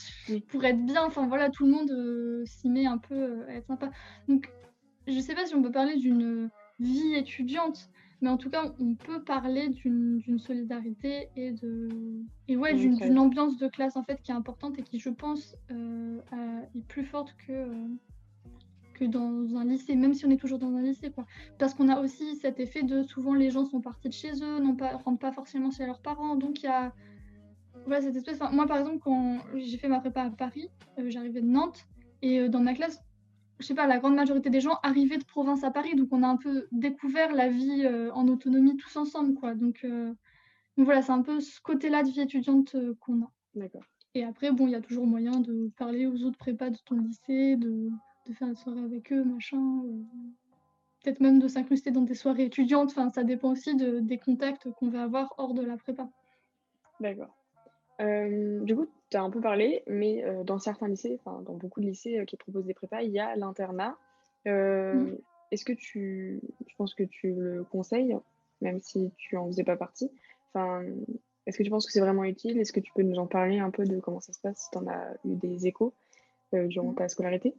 pour 0.48 0.64
être 0.64 0.86
bien. 0.86 1.04
Enfin 1.04 1.26
voilà, 1.26 1.50
tout 1.50 1.66
le 1.66 1.72
monde 1.72 2.46
s'y 2.46 2.68
met 2.68 2.86
un 2.86 2.98
peu 2.98 3.44
à 3.48 3.54
être 3.54 3.66
sympa. 3.66 3.90
Donc 4.28 4.48
je 5.06 5.18
sais 5.20 5.34
pas 5.34 5.46
si 5.46 5.54
on 5.54 5.62
peut 5.62 5.72
parler 5.72 5.96
d'une 5.96 6.50
vie 6.78 7.14
étudiante, 7.14 7.90
mais 8.20 8.28
en 8.28 8.36
tout 8.36 8.50
cas, 8.50 8.72
on 8.78 8.94
peut 8.94 9.22
parler 9.22 9.68
d'une 9.68 10.38
solidarité 10.38 11.28
et 11.36 11.50
de 11.52 11.88
et 12.48 12.56
ouais, 12.56 12.74
d'une 12.74 13.18
ambiance 13.18 13.56
de 13.58 13.66
classe 13.68 13.96
en 13.96 14.04
fait 14.04 14.22
qui 14.22 14.30
est 14.30 14.34
importante 14.34 14.78
et 14.78 14.82
qui, 14.82 15.00
je 15.00 15.10
pense, 15.10 15.56
euh, 15.72 16.20
est 16.76 16.86
plus 16.86 17.04
forte 17.04 17.34
que 17.46 17.52
euh, 17.52 17.88
que 18.94 19.04
dans 19.04 19.56
un 19.56 19.64
lycée, 19.64 19.96
même 19.96 20.14
si 20.14 20.24
on 20.24 20.30
est 20.30 20.36
toujours 20.36 20.60
dans 20.60 20.74
un 20.76 20.82
lycée, 20.82 21.10
quoi. 21.10 21.26
Parce 21.58 21.74
qu'on 21.74 21.88
a 21.88 22.00
aussi 22.00 22.36
cet 22.36 22.60
effet 22.60 22.84
de 22.84 23.02
souvent 23.02 23.34
les 23.34 23.50
gens 23.50 23.64
sont 23.64 23.80
partis 23.80 24.08
de 24.08 24.14
chez 24.14 24.32
eux, 24.42 24.60
non 24.60 24.76
pas 24.76 24.96
rentrent 24.98 25.18
pas 25.18 25.32
forcément 25.32 25.70
chez 25.72 25.86
leurs 25.86 26.00
parents, 26.00 26.36
donc 26.36 26.62
il 26.62 26.66
y 26.66 26.68
a 26.68 26.92
voilà, 27.86 28.02
cette 28.02 28.14
espèce. 28.14 28.38
moi, 28.52 28.66
par 28.66 28.78
exemple, 28.78 28.98
quand 29.00 29.38
j'ai 29.56 29.76
fait 29.78 29.88
ma 29.88 29.98
prépa 29.98 30.22
à 30.22 30.30
Paris, 30.30 30.68
j'arrivais 31.08 31.40
de 31.40 31.48
Nantes, 31.48 31.84
et 32.20 32.48
dans 32.48 32.60
ma 32.60 32.74
classe, 32.74 33.02
je 33.62 33.66
sais 33.68 33.74
pas, 33.74 33.86
la 33.86 33.98
grande 33.98 34.14
majorité 34.14 34.50
des 34.50 34.60
gens 34.60 34.78
arrivaient 34.82 35.18
de 35.18 35.24
province 35.24 35.64
à 35.64 35.70
Paris, 35.70 35.94
donc 35.94 36.08
on 36.12 36.22
a 36.22 36.28
un 36.28 36.36
peu 36.36 36.66
découvert 36.72 37.32
la 37.32 37.48
vie 37.48 37.88
en 38.12 38.28
autonomie 38.28 38.76
tous 38.76 38.96
ensemble, 38.96 39.34
quoi. 39.34 39.54
Donc, 39.54 39.86
donc 40.76 40.84
voilà, 40.84 41.02
c'est 41.02 41.12
un 41.12 41.22
peu 41.22 41.40
ce 41.40 41.60
côté-là 41.60 42.02
de 42.02 42.10
vie 42.10 42.20
étudiante 42.20 42.76
qu'on 43.00 43.22
a. 43.22 43.30
D'accord. 43.54 43.84
Et 44.14 44.24
après, 44.24 44.50
bon, 44.52 44.66
il 44.66 44.72
y 44.72 44.74
a 44.74 44.80
toujours 44.80 45.06
moyen 45.06 45.40
de 45.40 45.70
parler 45.78 46.06
aux 46.06 46.22
autres 46.24 46.36
prépas 46.36 46.70
de 46.70 46.78
ton 46.84 46.96
lycée, 46.96 47.56
de, 47.56 47.90
de 48.26 48.32
faire 48.34 48.48
une 48.48 48.56
soirée 48.56 48.82
avec 48.82 49.12
eux, 49.12 49.24
machin. 49.24 49.82
Peut-être 51.02 51.20
même 51.20 51.38
de 51.38 51.48
s'incruster 51.48 51.90
dans 51.90 52.02
des 52.02 52.14
soirées 52.14 52.44
étudiantes. 52.44 52.90
Enfin, 52.90 53.10
ça 53.10 53.24
dépend 53.24 53.52
aussi 53.52 53.74
de, 53.74 54.00
des 54.00 54.18
contacts 54.18 54.70
qu'on 54.72 54.88
va 54.88 55.02
avoir 55.02 55.34
hors 55.38 55.54
de 55.54 55.62
la 55.62 55.76
prépa. 55.76 56.08
D'accord. 57.00 57.34
Euh, 58.00 58.60
du 58.60 58.76
coup, 58.76 58.86
tu 59.12 59.16
as 59.16 59.22
un 59.22 59.30
peu 59.30 59.40
parlé, 59.40 59.82
mais 59.86 60.24
euh, 60.24 60.42
dans 60.42 60.58
certains 60.58 60.88
lycées, 60.88 61.18
enfin 61.20 61.42
dans 61.42 61.54
beaucoup 61.54 61.80
de 61.80 61.86
lycées 61.86 62.18
euh, 62.18 62.24
qui 62.24 62.36
proposent 62.36 62.64
des 62.64 62.74
prépas, 62.74 63.02
il 63.02 63.12
y 63.12 63.20
a 63.20 63.36
l'internat. 63.36 63.96
Mm. 64.46 65.14
Est-ce 65.50 65.64
que 65.64 65.72
tu, 65.72 66.40
je 66.66 66.74
pense 66.76 66.94
que 66.94 67.04
tu 67.04 67.34
le 67.34 67.64
conseilles, 67.64 68.16
même 68.60 68.80
si 68.80 69.12
tu 69.18 69.36
en 69.36 69.46
faisais 69.46 69.64
pas 69.64 69.76
partie 69.76 70.10
Enfin, 70.54 70.84
est-ce 71.46 71.56
que 71.56 71.62
tu 71.62 71.70
penses 71.70 71.86
que 71.86 71.92
c'est 71.92 72.00
vraiment 72.00 72.24
utile? 72.24 72.58
Est-ce 72.58 72.72
que 72.72 72.80
tu 72.80 72.92
peux 72.94 73.02
nous 73.02 73.18
en 73.18 73.26
parler 73.26 73.58
un 73.58 73.70
peu 73.70 73.84
de 73.84 74.00
comment 74.00 74.20
ça 74.20 74.32
se 74.32 74.40
passe, 74.40 74.64
si 74.64 74.70
tu 74.70 74.78
en 74.78 74.86
as 74.88 75.14
eu 75.24 75.36
des 75.36 75.66
échos 75.66 75.94
durant 76.52 76.92
mm. 76.92 76.96
ta 76.96 77.08
scolarité? 77.08 77.54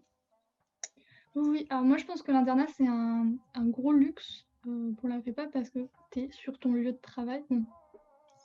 Oui, 1.35 1.65
alors 1.69 1.83
moi 1.83 1.97
je 1.97 2.05
pense 2.05 2.21
que 2.21 2.31
l'internat 2.31 2.67
c'est 2.75 2.87
un, 2.87 3.31
un, 3.55 3.65
gros 3.65 3.91
luxe 3.91 4.45
pour 4.63 5.09
la 5.09 5.19
prépa 5.19 5.47
parce 5.47 5.69
que 5.69 5.79
tu 6.11 6.19
es 6.19 6.31
sur 6.31 6.59
ton 6.59 6.73
lieu 6.73 6.91
de 6.91 6.97
travail 6.97 7.43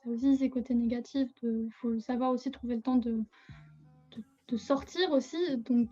aussi 0.09 0.37
c'est 0.37 0.51
côté 0.51 0.75
négatif. 0.75 1.29
Il 1.43 1.71
faut 1.73 1.99
savoir 1.99 2.31
aussi 2.31 2.51
trouver 2.51 2.77
le 2.77 2.83
temps 2.83 2.97
de, 2.97 3.23
sortir 4.57 5.13
aussi. 5.13 5.37
Donc 5.59 5.91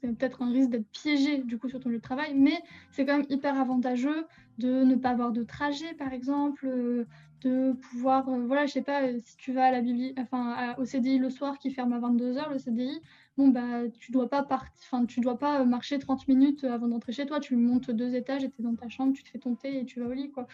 c'est 0.00 0.12
peut-être 0.12 0.42
un 0.42 0.50
risque 0.50 0.70
d'être 0.70 0.88
piégé 0.90 1.38
du 1.38 1.56
coup 1.56 1.68
sur 1.68 1.78
ton 1.78 1.88
lieu 1.88 1.98
de 1.98 2.02
travail, 2.02 2.34
mais 2.34 2.60
c'est 2.90 3.06
quand 3.06 3.16
même 3.16 3.26
hyper 3.28 3.58
avantageux 3.58 4.26
de 4.58 4.82
ne 4.82 4.96
pas 4.96 5.10
avoir 5.10 5.30
de 5.30 5.44
trajet 5.44 5.94
par 5.94 6.12
exemple, 6.12 7.06
de 7.42 7.72
pouvoir, 7.72 8.28
euh, 8.28 8.44
voilà, 8.46 8.66
je 8.66 8.72
sais 8.72 8.82
pas, 8.82 9.02
si 9.20 9.36
tu 9.36 9.52
vas 9.52 9.66
à 9.66 9.70
la 9.70 9.80
bibli 9.80 10.14
enfin 10.18 10.74
au 10.78 10.84
CDI 10.84 11.18
le 11.18 11.30
soir 11.30 11.58
qui 11.58 11.70
ferme 11.70 11.92
à 11.92 12.00
22h, 12.00 12.50
le 12.50 12.58
CDI, 12.58 13.00
bon 13.36 13.48
bah 13.48 13.88
tu 14.00 14.10
dois 14.10 14.28
pas 14.28 14.44
enfin 14.50 15.06
tu 15.06 15.20
dois 15.20 15.38
pas 15.38 15.64
marcher 15.64 15.98
30 15.98 16.26
minutes 16.26 16.64
avant 16.64 16.88
d'entrer 16.88 17.12
chez 17.12 17.26
toi, 17.26 17.38
tu 17.38 17.54
montes 17.54 17.90
deux 17.90 18.14
étages 18.16 18.42
et 18.42 18.50
tu 18.50 18.60
es 18.60 18.64
dans 18.64 18.74
ta 18.74 18.88
chambre, 18.88 19.12
tu 19.12 19.22
te 19.22 19.28
fais 19.28 19.38
ton 19.38 19.54
thé 19.54 19.80
et 19.80 19.84
tu 19.84 20.00
vas 20.00 20.06
au 20.06 20.12
lit 20.12 20.30
quoi 20.32 20.48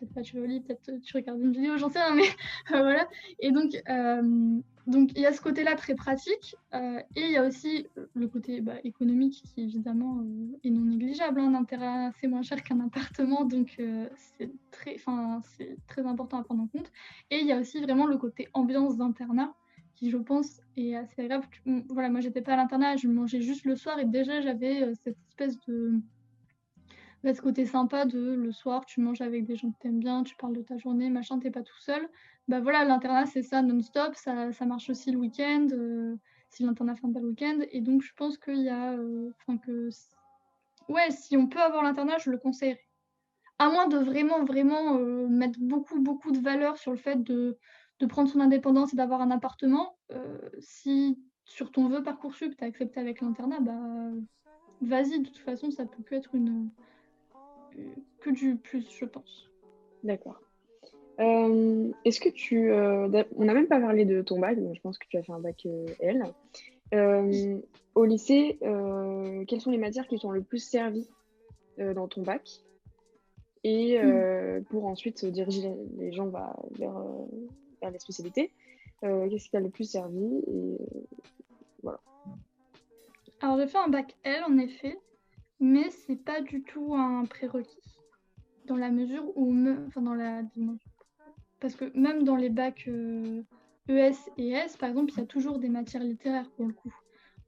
peut-être 0.00 0.14
pas 0.14 0.22
tu 0.22 0.36
vas 0.36 0.42
au 0.42 0.46
lit, 0.46 0.60
peut-être 0.60 1.00
tu 1.02 1.16
regardes 1.16 1.40
une 1.40 1.52
vidéo, 1.52 1.76
j'en 1.76 1.90
sais 1.90 2.02
rien, 2.02 2.14
mais 2.14 2.28
voilà. 2.68 3.06
Et 3.38 3.52
donc, 3.52 3.76
euh, 3.88 4.58
donc 4.86 5.10
il 5.14 5.20
y 5.20 5.26
a 5.26 5.32
ce 5.32 5.40
côté-là 5.40 5.76
très 5.76 5.94
pratique, 5.94 6.56
euh, 6.74 7.00
et 7.16 7.22
il 7.22 7.32
y 7.32 7.36
a 7.36 7.46
aussi 7.46 7.86
le 8.14 8.28
côté 8.28 8.60
bah, 8.60 8.76
économique 8.84 9.42
qui 9.44 9.62
évidemment 9.62 10.20
euh, 10.20 10.58
est 10.64 10.70
non 10.70 10.82
négligeable. 10.82 11.40
Hein. 11.40 11.54
Un 11.54 11.60
intérêt 11.60 12.10
c'est 12.20 12.26
moins 12.26 12.42
cher 12.42 12.62
qu'un 12.62 12.80
appartement, 12.80 13.44
donc 13.44 13.80
c'est 14.16 14.50
très, 14.70 14.96
c'est 15.56 15.76
très 15.86 16.06
important 16.06 16.38
à 16.38 16.44
prendre 16.44 16.62
en 16.62 16.66
compte. 16.66 16.90
Et 17.30 17.38
il 17.38 17.46
y 17.46 17.52
a 17.52 17.58
aussi 17.58 17.80
vraiment 17.80 18.06
le 18.06 18.16
côté 18.16 18.48
ambiance 18.54 18.96
d'internat 18.96 19.54
qui 19.96 20.10
je 20.10 20.16
pense 20.16 20.62
est 20.78 20.94
assez 20.94 21.22
agréable. 21.22 21.46
Voilà, 21.90 22.08
moi 22.08 22.20
j'étais 22.20 22.40
pas 22.40 22.54
à 22.54 22.56
l'internat, 22.56 22.96
je 22.96 23.06
mangeais 23.06 23.42
juste 23.42 23.66
le 23.66 23.76
soir 23.76 23.98
et 23.98 24.06
déjà 24.06 24.40
j'avais 24.40 24.94
cette 25.04 25.18
espèce 25.28 25.58
de 25.66 26.00
bah, 27.22 27.34
ce 27.34 27.42
côté 27.42 27.66
sympa 27.66 28.06
de 28.06 28.34
le 28.34 28.52
soir, 28.52 28.86
tu 28.86 29.00
manges 29.00 29.20
avec 29.20 29.44
des 29.44 29.56
gens 29.56 29.70
que 29.70 29.78
t'aimes 29.78 30.00
bien, 30.00 30.22
tu 30.22 30.36
parles 30.36 30.56
de 30.56 30.62
ta 30.62 30.78
journée, 30.78 31.10
machin, 31.10 31.38
t'es 31.38 31.50
pas 31.50 31.62
tout 31.62 31.78
seul. 31.80 32.08
Bah 32.48 32.60
voilà, 32.60 32.84
l'internat 32.84 33.26
c'est 33.26 33.42
ça 33.42 33.62
non-stop, 33.62 34.14
ça, 34.14 34.52
ça, 34.52 34.64
marche 34.64 34.88
aussi 34.90 35.12
le 35.12 35.18
week-end, 35.18 35.68
euh, 35.72 36.16
si 36.48 36.62
l'internat 36.62 36.96
ferme 36.96 37.12
pas 37.12 37.20
le 37.20 37.28
week-end. 37.28 37.58
Et 37.72 37.82
donc 37.82 38.02
je 38.02 38.12
pense 38.16 38.38
qu'il 38.38 38.62
y 38.62 38.70
a. 38.70 38.92
Euh, 38.92 39.30
enfin 39.40 39.58
que. 39.58 39.90
Ouais, 40.88 41.10
si 41.10 41.36
on 41.36 41.46
peut 41.46 41.60
avoir 41.60 41.82
l'internat, 41.82 42.18
je 42.18 42.30
le 42.30 42.38
conseillerais. 42.38 42.80
À 43.58 43.68
moins 43.68 43.86
de 43.86 43.98
vraiment, 43.98 44.44
vraiment 44.44 44.96
euh, 44.96 45.28
mettre 45.28 45.58
beaucoup, 45.60 46.00
beaucoup 46.00 46.32
de 46.32 46.38
valeur 46.38 46.78
sur 46.78 46.90
le 46.90 46.96
fait 46.96 47.22
de, 47.22 47.58
de 48.00 48.06
prendre 48.06 48.30
son 48.30 48.40
indépendance 48.40 48.94
et 48.94 48.96
d'avoir 48.96 49.20
un 49.20 49.30
appartement, 49.30 49.98
si 50.58 51.18
sur 51.44 51.70
ton 51.70 51.88
vœu 51.88 52.02
Parcoursup, 52.02 52.56
tu 52.56 52.64
as 52.64 52.66
accepté 52.66 52.98
avec 52.98 53.20
l'internat, 53.20 53.60
bah 53.60 53.74
vas-y, 54.80 55.20
de 55.20 55.26
toute 55.26 55.38
façon, 55.38 55.70
ça 55.70 55.84
peut 55.84 56.02
que 56.02 56.14
être 56.14 56.34
une, 56.34 56.70
que 58.20 58.30
du 58.30 58.56
plus, 58.56 58.86
je 58.90 59.04
pense. 59.04 59.50
D'accord. 60.04 60.40
Euh, 61.20 61.90
est-ce 62.04 62.20
que 62.20 62.30
tu. 62.30 62.72
Euh, 62.72 63.24
on 63.36 63.44
n'a 63.44 63.54
même 63.54 63.66
pas 63.66 63.80
parlé 63.80 64.04
de 64.04 64.22
ton 64.22 64.38
bac, 64.38 64.58
donc 64.58 64.74
je 64.74 64.80
pense 64.80 64.98
que 64.98 65.06
tu 65.08 65.18
as 65.18 65.22
fait 65.22 65.32
un 65.32 65.40
bac 65.40 65.66
euh, 65.66 65.86
L. 66.00 67.62
au 67.94 68.04
lycée, 68.04 68.58
quelles 68.60 69.60
sont 69.60 69.70
les 69.70 69.78
matières 69.78 70.06
qui 70.06 70.18
sont 70.18 70.30
le 70.30 70.42
plus 70.42 70.62
servies 70.62 71.08
dans 71.78 72.08
ton 72.08 72.22
bac? 72.22 72.48
Et 73.62 74.00
hmm. 74.02 74.64
pour 74.70 74.86
ensuite 74.86 75.26
diriger 75.26 75.70
les 75.98 76.12
gens 76.12 76.28
vers, 76.28 76.56
vers 77.82 77.90
les 77.90 77.98
spécialités, 77.98 78.50
qu'est-ce 79.02 79.44
qui 79.44 79.50
t'a 79.50 79.60
le 79.60 79.68
plus 79.68 79.90
servi? 79.90 80.42
Et, 80.46 80.78
voilà. 81.82 82.00
Alors, 83.42 83.58
j'ai 83.58 83.66
fait 83.66 83.78
un 83.78 83.88
bac 83.88 84.16
L 84.24 84.42
en 84.44 84.56
effet 84.56 84.98
mais 85.60 85.90
c'est 85.90 86.16
pas 86.16 86.40
du 86.40 86.62
tout 86.62 86.94
un 86.94 87.24
prérequis 87.26 88.00
dans 88.66 88.76
la 88.76 88.90
mesure 88.90 89.24
où, 89.36 89.54
enfin 89.86 90.02
dans 90.02 90.14
la 90.14 90.42
parce 91.60 91.76
que 91.76 91.96
même 91.96 92.24
dans 92.24 92.36
les 92.36 92.48
bacs 92.48 92.88
ES 92.88 92.90
euh, 92.90 93.42
e 93.88 94.12
et 94.38 94.48
S, 94.50 94.76
par 94.76 94.88
exemple, 94.88 95.12
il 95.12 95.18
y 95.18 95.22
a 95.22 95.26
toujours 95.26 95.58
des 95.58 95.68
matières 95.68 96.02
littéraires 96.02 96.50
pour 96.56 96.66
le 96.66 96.72
coup. 96.72 96.94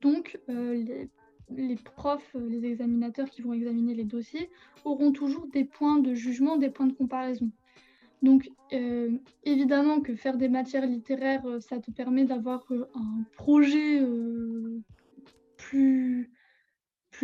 Donc 0.00 0.38
euh, 0.50 1.08
les, 1.50 1.76
profs, 1.76 2.34
euh, 2.36 2.48
les 2.48 2.64
examinateurs 2.66 3.30
qui 3.30 3.40
vont 3.40 3.54
examiner 3.54 3.94
les 3.94 4.04
dossiers 4.04 4.50
auront 4.84 5.12
toujours 5.12 5.46
des 5.46 5.64
points 5.64 5.98
de 5.98 6.14
jugement, 6.14 6.56
des 6.56 6.70
points 6.70 6.86
de 6.86 6.92
comparaison. 6.92 7.50
Donc, 8.22 8.48
évidemment 9.42 10.00
que 10.00 10.14
faire 10.14 10.36
des 10.36 10.48
matières 10.48 10.86
littéraires, 10.86 11.44
ça 11.58 11.80
te 11.80 11.90
permet 11.90 12.24
d'avoir 12.24 12.64
un 12.94 13.24
projet 13.36 14.00
plus, 15.56 16.30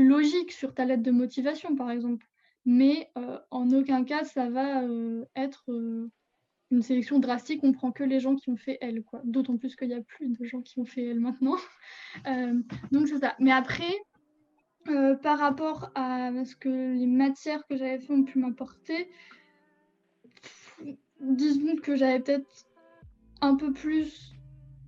logique 0.02 0.52
sur 0.52 0.74
ta 0.74 0.84
lettre 0.84 1.02
de 1.02 1.10
motivation, 1.10 1.76
par 1.76 1.90
exemple. 1.90 2.26
Mais 2.64 3.10
euh, 3.16 3.38
en 3.50 3.70
aucun 3.70 4.04
cas, 4.04 4.24
ça 4.24 4.50
va 4.50 4.82
euh, 4.82 5.24
être 5.36 5.64
euh, 5.70 6.10
une 6.70 6.82
sélection 6.82 7.18
drastique. 7.18 7.60
On 7.62 7.72
prend 7.72 7.92
que 7.92 8.04
les 8.04 8.20
gens 8.20 8.36
qui 8.36 8.50
ont 8.50 8.56
fait 8.56 8.78
L, 8.80 9.02
quoi. 9.04 9.20
D'autant 9.24 9.56
plus 9.56 9.74
qu'il 9.76 9.88
n'y 9.88 9.94
a 9.94 10.02
plus 10.02 10.28
de 10.28 10.44
gens 10.44 10.60
qui 10.60 10.78
ont 10.78 10.84
fait 10.84 11.06
L 11.06 11.20
maintenant. 11.20 11.56
donc 12.92 13.08
c'est 13.08 13.18
ça. 13.18 13.34
Mais 13.38 13.52
après, 13.52 13.94
par 15.22 15.38
rapport 15.38 15.90
à 15.94 16.30
ce 16.44 16.56
que 16.56 16.68
les 16.68 17.06
matières 17.06 17.66
que 17.66 17.76
j'avais 17.76 17.98
fait 17.98 18.12
ont 18.12 18.24
pu 18.24 18.38
m'apporter, 18.38 19.10
disons 21.20 21.76
que 21.76 21.96
j'avais 21.96 22.20
peut-être 22.20 22.66
un 23.40 23.54
peu 23.54 23.72
plus 23.72 24.37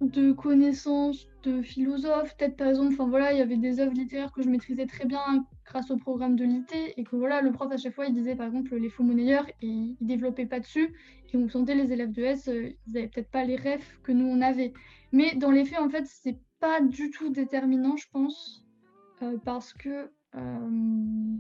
de 0.01 0.33
connaissances 0.33 1.29
de 1.43 1.63
philosophes, 1.63 2.37
peut-être 2.37 2.57
par 2.57 2.69
exemple, 2.69 2.95
enfin 2.95 3.09
voilà, 3.09 3.33
il 3.33 3.39
y 3.39 3.43
avait 3.43 3.57
des 3.57 3.81
œuvres 3.81 3.93
littéraires 3.93 4.33
que 4.33 4.43
je 4.43 4.49
maîtrisais 4.49 4.87
très 4.87 5.05
bien 5.05 5.45
grâce 5.67 5.91
au 5.91 5.97
programme 5.97 6.37
de 6.37 6.45
l'IT 6.45 6.75
et 6.97 7.05
que 7.05 7.17
voilà, 7.17 7.43
le 7.43 7.53
prof 7.53 7.71
à 7.71 7.77
chaque 7.77 7.95
fois 7.95 8.07
il 8.07 8.15
disait 8.15 8.35
par 8.35 8.47
exemple 8.47 8.75
les 8.77 8.89
faux 8.89 9.03
monnayeurs 9.03 9.47
et 9.61 9.67
il 9.67 9.97
développait 10.01 10.47
pas 10.47 10.61
dessus 10.61 10.95
et 11.33 11.37
on 11.37 11.49
sentait 11.49 11.75
les 11.75 11.93
élèves 11.93 12.13
de 12.13 12.23
S, 12.23 12.49
euh, 12.49 12.71
ils 12.87 12.97
avaient 12.97 13.09
peut-être 13.09 13.31
pas 13.31 13.45
les 13.45 13.57
rêves 13.57 13.85
que 14.03 14.13
nous 14.13 14.27
on 14.27 14.41
avait. 14.41 14.73
Mais 15.13 15.35
dans 15.35 15.51
les 15.51 15.65
faits 15.65 15.81
en 15.81 15.91
fait 15.91 16.07
c'est 16.07 16.39
pas 16.61 16.81
du 16.81 17.11
tout 17.11 17.31
déterminant 17.31 17.97
je 17.97 18.07
pense 18.11 18.65
euh, 19.23 19.37
parce 19.45 19.73
que 19.75 20.11
euh, 20.35 21.37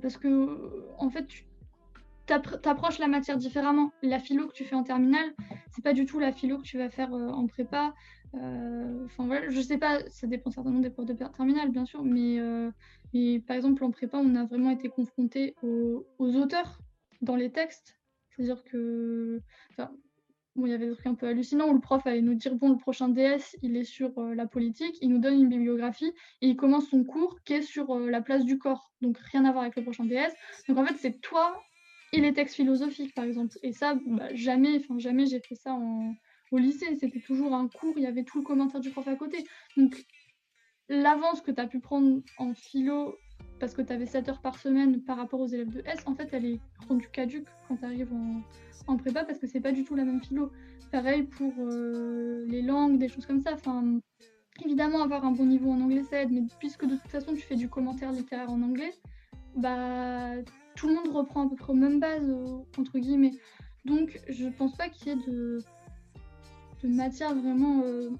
parce 0.00 0.16
que 0.16 0.82
en 0.98 1.10
fait 1.10 1.26
tu 1.26 1.44
t'approches 2.26 2.98
la 2.98 3.08
matière 3.08 3.36
différemment. 3.36 3.92
La 4.02 4.18
philo 4.18 4.48
que 4.48 4.52
tu 4.52 4.64
fais 4.64 4.74
en 4.74 4.82
terminale, 4.82 5.34
c'est 5.70 5.82
pas 5.82 5.92
du 5.92 6.06
tout 6.06 6.18
la 6.18 6.32
philo 6.32 6.58
que 6.58 6.64
tu 6.64 6.78
vas 6.78 6.90
faire 6.90 7.12
euh, 7.14 7.28
en 7.28 7.46
prépa. 7.46 7.94
Euh, 8.34 9.04
enfin 9.04 9.26
voilà, 9.26 9.48
je 9.48 9.60
sais 9.60 9.78
pas, 9.78 10.00
ça 10.10 10.26
dépend 10.26 10.50
certainement 10.50 10.80
des 10.80 10.90
profs 10.90 11.06
de 11.06 11.12
terminale, 11.12 11.70
bien 11.70 11.84
sûr, 11.84 12.02
mais, 12.02 12.40
euh, 12.40 12.70
mais, 13.12 13.38
par 13.40 13.56
exemple 13.56 13.84
en 13.84 13.90
prépa, 13.90 14.18
on 14.18 14.34
a 14.34 14.44
vraiment 14.44 14.70
été 14.70 14.88
confronté 14.88 15.54
aux, 15.62 16.04
auteurs 16.18 16.78
dans 17.20 17.36
les 17.36 17.52
textes. 17.52 17.96
C'est-à-dire 18.30 18.64
que, 18.64 19.40
bon, 20.56 20.66
il 20.66 20.70
y 20.70 20.74
avait 20.74 20.88
des 20.88 20.94
trucs 20.94 21.06
un 21.06 21.14
peu 21.14 21.28
hallucinants 21.28 21.68
où 21.68 21.74
le 21.74 21.80
prof 21.80 22.04
allait 22.06 22.22
nous 22.22 22.34
dire 22.34 22.56
bon, 22.56 22.70
le 22.70 22.76
prochain 22.76 23.08
DS, 23.08 23.56
il 23.62 23.76
est 23.76 23.84
sur 23.84 24.20
la 24.20 24.46
politique, 24.46 24.98
il 25.00 25.10
nous 25.10 25.18
donne 25.18 25.34
une 25.34 25.48
bibliographie 25.48 26.12
et 26.40 26.48
il 26.48 26.56
commence 26.56 26.88
son 26.88 27.04
cours 27.04 27.38
qui 27.44 27.52
est 27.54 27.62
sur 27.62 27.96
la 28.00 28.20
place 28.20 28.44
du 28.44 28.58
corps, 28.58 28.90
donc 29.00 29.16
rien 29.18 29.44
à 29.44 29.52
voir 29.52 29.62
avec 29.62 29.76
le 29.76 29.84
prochain 29.84 30.06
DS. 30.06 30.32
Donc 30.68 30.78
en 30.78 30.84
fait, 30.84 30.96
c'est 30.96 31.20
toi 31.20 31.62
et 32.14 32.20
les 32.20 32.32
textes 32.32 32.54
philosophiques, 32.54 33.12
par 33.12 33.24
exemple. 33.24 33.56
Et 33.62 33.72
ça, 33.72 33.98
bah, 34.06 34.32
jamais, 34.34 34.78
enfin 34.78 34.98
jamais 34.98 35.26
j'ai 35.26 35.40
fait 35.40 35.56
ça 35.56 35.76
au 36.52 36.58
lycée. 36.58 36.96
C'était 37.00 37.20
toujours 37.20 37.54
un 37.54 37.68
cours, 37.68 37.94
il 37.96 38.04
y 38.04 38.06
avait 38.06 38.22
tout 38.22 38.38
le 38.38 38.44
commentaire 38.44 38.80
du 38.80 38.90
prof 38.90 39.06
à 39.08 39.16
côté. 39.16 39.44
Donc, 39.76 40.06
l'avance 40.88 41.40
que 41.40 41.50
tu 41.50 41.60
as 41.60 41.66
pu 41.66 41.80
prendre 41.80 42.22
en 42.38 42.54
philo, 42.54 43.16
parce 43.58 43.74
que 43.74 43.82
tu 43.82 43.92
avais 43.92 44.06
7 44.06 44.28
heures 44.28 44.40
par 44.40 44.58
semaine 44.58 45.02
par 45.02 45.16
rapport 45.16 45.40
aux 45.40 45.48
élèves 45.48 45.70
de 45.70 45.82
S, 45.86 46.04
en 46.06 46.14
fait, 46.14 46.28
elle 46.32 46.46
est 46.46 46.60
rendue 46.88 47.08
caduque 47.12 47.48
quand 47.66 47.78
tu 47.78 47.84
arrives 47.84 48.12
en, 48.12 48.42
en, 48.86 48.96
prépa 48.96 49.24
parce 49.24 49.40
que 49.40 49.48
c'est 49.48 49.60
pas 49.60 49.72
du 49.72 49.84
tout 49.84 49.96
la 49.96 50.04
même 50.04 50.22
philo. 50.22 50.52
Pareil 50.92 51.24
pour 51.24 51.52
euh, 51.58 52.44
les 52.46 52.62
langues, 52.62 52.98
des 52.98 53.08
choses 53.08 53.26
comme 53.26 53.40
ça. 53.40 53.54
Enfin, 53.54 53.98
évidemment, 54.64 55.02
avoir 55.02 55.24
un 55.24 55.32
bon 55.32 55.46
niveau 55.46 55.72
en 55.72 55.80
anglais, 55.80 56.04
ça 56.04 56.22
aide, 56.22 56.30
mais 56.30 56.42
puisque 56.60 56.86
de 56.86 56.94
toute 56.94 57.10
façon, 57.10 57.34
tu 57.34 57.40
fais 57.40 57.56
du 57.56 57.68
commentaire 57.68 58.12
littéraire 58.12 58.52
en 58.52 58.62
anglais, 58.62 58.92
bah, 59.56 60.34
tout 60.76 60.88
le 60.88 60.94
monde 60.94 61.14
reprend 61.14 61.46
à 61.46 61.48
peu 61.48 61.56
près 61.56 61.72
aux 61.72 61.76
mêmes 61.76 62.00
bases, 62.00 62.28
euh, 62.28 62.58
entre 62.78 62.98
guillemets. 62.98 63.32
Donc, 63.84 64.20
je 64.28 64.48
pense 64.48 64.76
pas 64.76 64.88
qu'il 64.88 65.08
y 65.08 65.10
ait 65.10 65.26
de, 65.26 65.58
de 66.82 66.88
matière 66.88 67.34
vraiment 67.34 67.82
euh, 67.84 68.10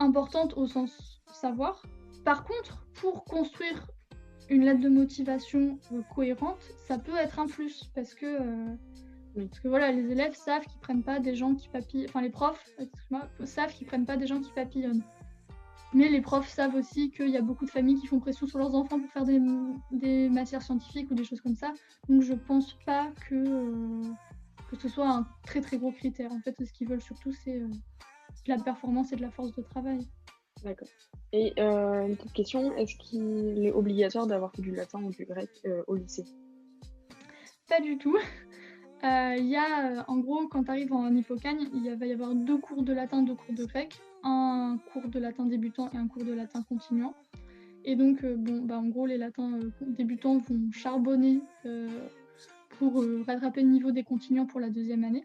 importante 0.00 0.54
au 0.56 0.66
sens 0.66 1.20
savoir. 1.32 1.82
Par 2.24 2.44
contre, 2.44 2.84
pour 2.94 3.24
construire 3.24 3.86
une 4.48 4.64
lettre 4.64 4.80
de 4.80 4.88
motivation 4.88 5.78
euh, 5.92 6.02
cohérente, 6.14 6.60
ça 6.86 6.98
peut 6.98 7.16
être 7.16 7.38
un 7.38 7.46
plus 7.46 7.90
parce 7.94 8.14
que, 8.14 8.26
euh, 8.26 8.74
parce 9.36 9.60
que 9.60 9.68
voilà, 9.68 9.92
les 9.92 10.10
élèves 10.10 10.34
savent 10.34 10.64
qu'ils 10.64 10.80
prennent 10.80 11.02
pas 11.02 11.20
des 11.20 11.34
gens 11.34 11.54
qui 11.54 11.68
papillonnent, 11.68 12.08
enfin 12.08 12.22
les 12.22 12.30
profs 12.30 12.64
savent 13.44 13.72
qu'ils 13.72 13.86
prennent 13.86 14.06
pas 14.06 14.16
des 14.16 14.26
gens 14.26 14.40
qui 14.40 14.50
papillonnent. 14.52 15.02
Mais 15.94 16.08
les 16.08 16.20
profs 16.20 16.48
savent 16.48 16.74
aussi 16.74 17.10
qu'il 17.10 17.30
y 17.30 17.36
a 17.36 17.42
beaucoup 17.42 17.64
de 17.64 17.70
familles 17.70 17.98
qui 17.98 18.06
font 18.06 18.20
pression 18.20 18.46
sur 18.46 18.58
leurs 18.58 18.74
enfants 18.74 19.00
pour 19.00 19.10
faire 19.10 19.24
des, 19.24 19.40
des 19.90 20.28
matières 20.28 20.62
scientifiques 20.62 21.10
ou 21.10 21.14
des 21.14 21.24
choses 21.24 21.40
comme 21.40 21.54
ça. 21.54 21.72
Donc 22.08 22.22
je 22.22 22.34
pense 22.34 22.74
pas 22.84 23.10
que, 23.28 23.34
euh, 23.34 24.02
que 24.70 24.76
ce 24.76 24.88
soit 24.88 25.08
un 25.08 25.26
très 25.44 25.60
très 25.60 25.78
gros 25.78 25.92
critère. 25.92 26.30
En 26.30 26.40
fait, 26.40 26.54
ce 26.62 26.72
qu'ils 26.72 26.88
veulent 26.88 27.00
surtout, 27.00 27.32
c'est 27.32 27.62
la 28.46 28.58
performance 28.58 29.12
et 29.12 29.16
de 29.16 29.22
la 29.22 29.30
force 29.30 29.54
de 29.54 29.62
travail. 29.62 30.06
D'accord. 30.64 30.88
Et 31.32 31.52
euh, 31.58 32.06
une 32.06 32.16
petite 32.16 32.32
question, 32.32 32.74
est-ce 32.76 32.96
qu'il 32.96 33.64
est 33.64 33.72
obligatoire 33.72 34.26
d'avoir 34.26 34.52
fait 34.52 34.62
du 34.62 34.74
latin 34.74 35.02
ou 35.02 35.10
du 35.10 35.24
grec 35.24 35.50
euh, 35.66 35.82
au 35.86 35.94
lycée? 35.96 36.24
Pas 37.68 37.80
du 37.80 37.98
tout. 37.98 38.16
Euh, 39.04 39.36
il 39.38 39.46
y 39.46 39.56
a, 39.56 40.04
en 40.08 40.16
gros, 40.18 40.48
quand 40.48 40.64
tu 40.64 40.70
arrives 40.70 40.92
en 40.92 41.14
Hippocagne, 41.14 41.68
il 41.72 41.94
va 41.94 42.06
y 42.06 42.12
avoir 42.12 42.34
deux 42.34 42.58
cours 42.58 42.82
de 42.82 42.92
latin, 42.92 43.22
deux 43.22 43.34
cours 43.34 43.54
de 43.54 43.64
grec, 43.64 44.00
un 44.22 44.78
cours 44.92 45.08
de 45.08 45.18
latin 45.18 45.46
débutant 45.46 45.90
et 45.92 45.96
un 45.96 46.08
cours 46.08 46.24
de 46.24 46.32
latin 46.32 46.62
continuant. 46.62 47.14
Et 47.84 47.96
donc, 47.96 48.24
bon, 48.24 48.62
bah, 48.62 48.78
en 48.78 48.88
gros, 48.88 49.06
les 49.06 49.18
latins 49.18 49.58
débutants 49.80 50.38
vont 50.38 50.70
charbonner 50.72 51.40
pour 52.78 53.04
rattraper 53.26 53.62
le 53.62 53.68
niveau 53.68 53.92
des 53.92 54.02
continuants 54.02 54.46
pour 54.46 54.60
la 54.60 54.68
deuxième 54.68 55.04
année. 55.04 55.24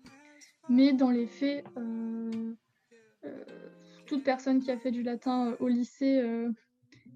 Mais 0.70 0.94
dans 0.94 1.10
les 1.10 1.28
faits, 1.28 1.66
toute 4.06 4.24
personne 4.24 4.60
qui 4.60 4.72
a 4.72 4.78
fait 4.78 4.92
du 4.92 5.04
latin 5.04 5.48
euh, 5.48 5.56
au 5.60 5.68
lycée 5.68 6.20
euh, 6.20 6.52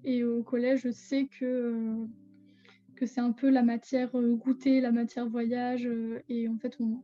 et 0.04 0.24
au 0.24 0.42
collège 0.42 0.90
sait 0.90 1.26
que, 1.26 1.44
euh, 1.44 2.06
que 2.96 3.06
c'est 3.06 3.20
un 3.20 3.32
peu 3.32 3.50
la 3.50 3.62
matière 3.62 4.10
goûter, 4.12 4.80
la 4.80 4.92
matière 4.92 5.28
voyage, 5.28 5.88
et 6.28 6.48
en 6.48 6.56
fait, 6.58 6.76
on 6.80 7.02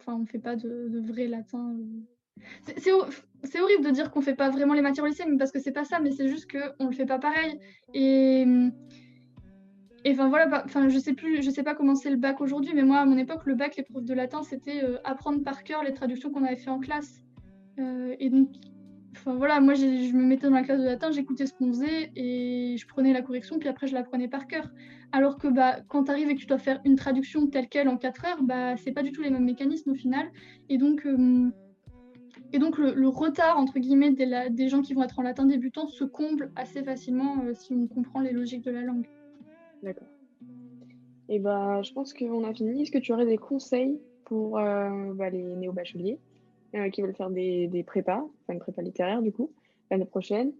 enfin, 0.00 0.14
on 0.14 0.26
fait 0.26 0.38
pas 0.38 0.56
de, 0.56 1.00
vrai 1.00 1.26
latin. 1.26 1.76
C'est 2.76 3.60
horrible 3.60 3.84
de 3.84 3.90
dire 3.90 4.10
qu'on 4.10 4.20
fait 4.20 4.34
pas 4.34 4.50
vraiment 4.50 4.74
les 4.74 4.82
matières 4.82 5.04
au 5.04 5.08
lycée, 5.08 5.24
parce 5.38 5.52
que 5.52 5.60
c'est 5.60 5.72
pas 5.72 5.84
ça, 5.84 6.00
mais 6.00 6.10
c'est 6.10 6.28
juste 6.28 6.50
qu'on 6.50 6.86
le 6.86 6.92
fait 6.92 7.06
pas 7.06 7.18
pareil. 7.18 7.58
Et. 7.92 8.44
Enfin 10.06 10.28
voilà, 10.28 10.46
bah, 10.46 10.62
enfin 10.66 10.90
je 10.90 10.98
sais 10.98 11.14
plus, 11.14 11.42
je 11.42 11.48
sais 11.48 11.62
pas 11.62 11.74
comment 11.74 11.94
c'est 11.94 12.10
le 12.10 12.18
bac 12.18 12.42
aujourd'hui, 12.42 12.72
mais 12.74 12.82
moi 12.82 12.98
à 12.98 13.06
mon 13.06 13.16
époque 13.16 13.46
le 13.46 13.54
bac, 13.54 13.74
les 13.78 13.84
profs 13.84 14.04
de 14.04 14.12
latin, 14.12 14.42
c'était 14.42 14.82
apprendre 15.02 15.42
par 15.42 15.62
cœur 15.62 15.82
les 15.82 15.94
traductions 15.94 16.30
qu'on 16.30 16.44
avait 16.44 16.56
fait 16.56 16.68
en 16.68 16.78
classe. 16.78 17.22
et 17.78 18.28
donc 18.28 18.50
voilà, 19.24 19.60
moi 19.60 19.74
je 19.74 20.14
me 20.14 20.24
mettais 20.24 20.46
dans 20.48 20.54
la 20.54 20.62
classe 20.62 20.80
de 20.80 20.84
latin, 20.84 21.10
j'écoutais 21.10 21.46
ce 21.46 21.54
qu'on 21.54 21.68
faisait 21.68 22.12
et 22.16 22.76
je 22.78 22.86
prenais 22.86 23.12
la 23.12 23.22
correction, 23.22 23.58
puis 23.58 23.68
après 23.68 23.86
je 23.86 23.94
l'apprenais 23.94 24.28
par 24.28 24.46
cœur. 24.46 24.68
Alors 25.12 25.38
que 25.38 25.48
bah, 25.48 25.76
quand 25.88 26.04
tu 26.04 26.10
arrives 26.10 26.28
et 26.28 26.34
que 26.34 26.40
tu 26.40 26.46
dois 26.46 26.58
faire 26.58 26.80
une 26.84 26.96
traduction 26.96 27.46
telle 27.46 27.68
qu'elle 27.68 27.88
en 27.88 27.96
4 27.96 28.24
heures, 28.26 28.42
bah, 28.42 28.76
c'est 28.76 28.92
pas 28.92 29.02
du 29.02 29.12
tout 29.12 29.22
les 29.22 29.30
mêmes 29.30 29.44
mécanismes 29.44 29.92
au 29.92 29.94
final. 29.94 30.26
Et 30.68 30.76
donc, 30.76 31.06
euh, 31.06 31.50
et 32.54 32.60
donc 32.60 32.78
le, 32.78 33.08
retard 33.08 33.58
entre 33.58 33.80
guillemets 33.80 34.12
des, 34.12 34.48
des, 34.48 34.68
gens 34.68 34.80
qui 34.80 34.94
vont 34.94 35.02
être 35.02 35.18
en 35.18 35.22
latin 35.22 35.44
débutant 35.44 35.88
se 35.88 36.04
comble 36.04 36.52
assez 36.54 36.84
facilement 36.84 37.42
euh, 37.42 37.52
si 37.52 37.74
on 37.74 37.88
comprend 37.88 38.20
les 38.20 38.30
logiques 38.30 38.64
de 38.64 38.70
la 38.70 38.82
langue. 38.82 39.08
D'accord. 39.82 40.06
Et 41.28 41.40
bah, 41.40 41.82
je 41.82 41.92
pense 41.92 42.14
qu'on 42.14 42.44
a 42.44 42.54
fini. 42.54 42.82
Est-ce 42.82 42.92
que 42.92 42.98
tu 42.98 43.12
aurais 43.12 43.26
des 43.26 43.38
conseils 43.38 44.00
pour 44.24 44.60
euh, 44.60 45.12
bah, 45.14 45.30
les 45.30 45.42
néo-bacheliers 45.42 46.20
euh, 46.76 46.90
qui 46.90 47.02
veulent 47.02 47.16
faire 47.16 47.30
des, 47.30 47.66
des 47.66 47.82
prépas, 47.82 48.24
enfin 48.42 48.52
une 48.52 48.60
prépa 48.60 48.82
littéraire 48.82 49.20
du 49.20 49.32
coup, 49.32 49.50
l'année 49.90 50.04
prochaine, 50.04 50.52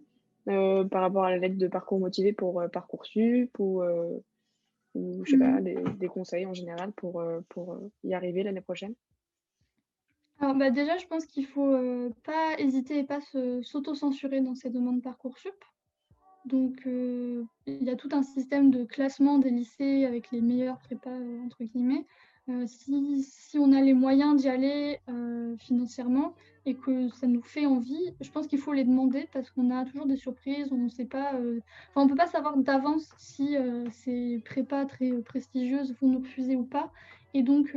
par 0.46 1.00
rapport 1.00 1.24
à 1.24 1.30
la 1.30 1.38
lettre 1.38 1.58
de 1.58 1.68
parcours 1.68 2.00
motivé 2.00 2.32
pour 2.32 2.60
Parcoursup 2.72 3.56
ou, 3.60 3.82
ou 4.94 5.24
je 5.24 5.30
sais 5.30 5.38
pas, 5.38 5.60
mm. 5.60 5.96
des, 5.96 6.08
conseils 6.08 6.44
en 6.44 6.54
général 6.54 6.90
pour, 6.90 7.22
pour 7.50 7.78
y 8.02 8.14
arriver 8.14 8.42
l'année 8.42 8.60
prochaine? 8.60 8.94
Alors 10.44 10.56
bah 10.56 10.70
déjà, 10.70 10.98
je 10.98 11.06
pense 11.06 11.24
qu'il 11.26 11.46
faut 11.46 11.74
pas 12.24 12.58
hésiter 12.58 12.98
et 12.98 13.04
pas 13.04 13.20
s'auto-censurer 13.62 14.40
dans 14.40 14.54
ces 14.54 14.70
demandes 14.70 15.02
Parcoursup. 15.02 15.54
Donc, 16.44 16.82
il 16.84 17.46
y 17.66 17.88
a 17.88 17.96
tout 17.96 18.10
un 18.12 18.22
système 18.22 18.70
de 18.70 18.84
classement 18.84 19.38
des 19.38 19.50
lycées 19.50 20.04
avec 20.04 20.30
les 20.30 20.42
meilleurs 20.42 20.78
prépas, 20.80 21.18
entre 21.46 21.64
guillemets. 21.64 22.04
Euh, 22.50 22.66
si, 22.66 23.58
on 23.58 23.72
a 23.72 23.80
les 23.80 23.94
moyens 23.94 24.36
d'y 24.36 24.50
aller 24.50 24.98
euh, 25.08 25.56
financièrement 25.56 26.34
et 26.66 26.74
que 26.74 27.08
ça 27.08 27.26
nous 27.26 27.40
fait 27.40 27.64
envie, 27.64 28.14
je 28.20 28.30
pense 28.30 28.46
qu'il 28.46 28.58
faut 28.58 28.74
les 28.74 28.84
demander 28.84 29.26
parce 29.32 29.50
qu'on 29.50 29.70
a 29.70 29.86
toujours 29.86 30.04
des 30.04 30.16
surprises, 30.16 30.68
on 30.70 30.76
ne 30.76 30.88
sait 30.90 31.06
pas, 31.06 31.34
euh, 31.36 31.60
on 31.96 32.06
peut 32.06 32.14
pas 32.14 32.26
savoir 32.26 32.58
d'avance 32.58 33.08
si 33.16 33.56
ces 33.90 34.42
prépas 34.44 34.84
très 34.84 35.10
prestigieuses 35.22 35.94
vont 36.00 36.08
nous 36.08 36.18
refuser 36.18 36.56
ou 36.56 36.64
pas. 36.64 36.92
Et 37.32 37.42
donc, 37.42 37.74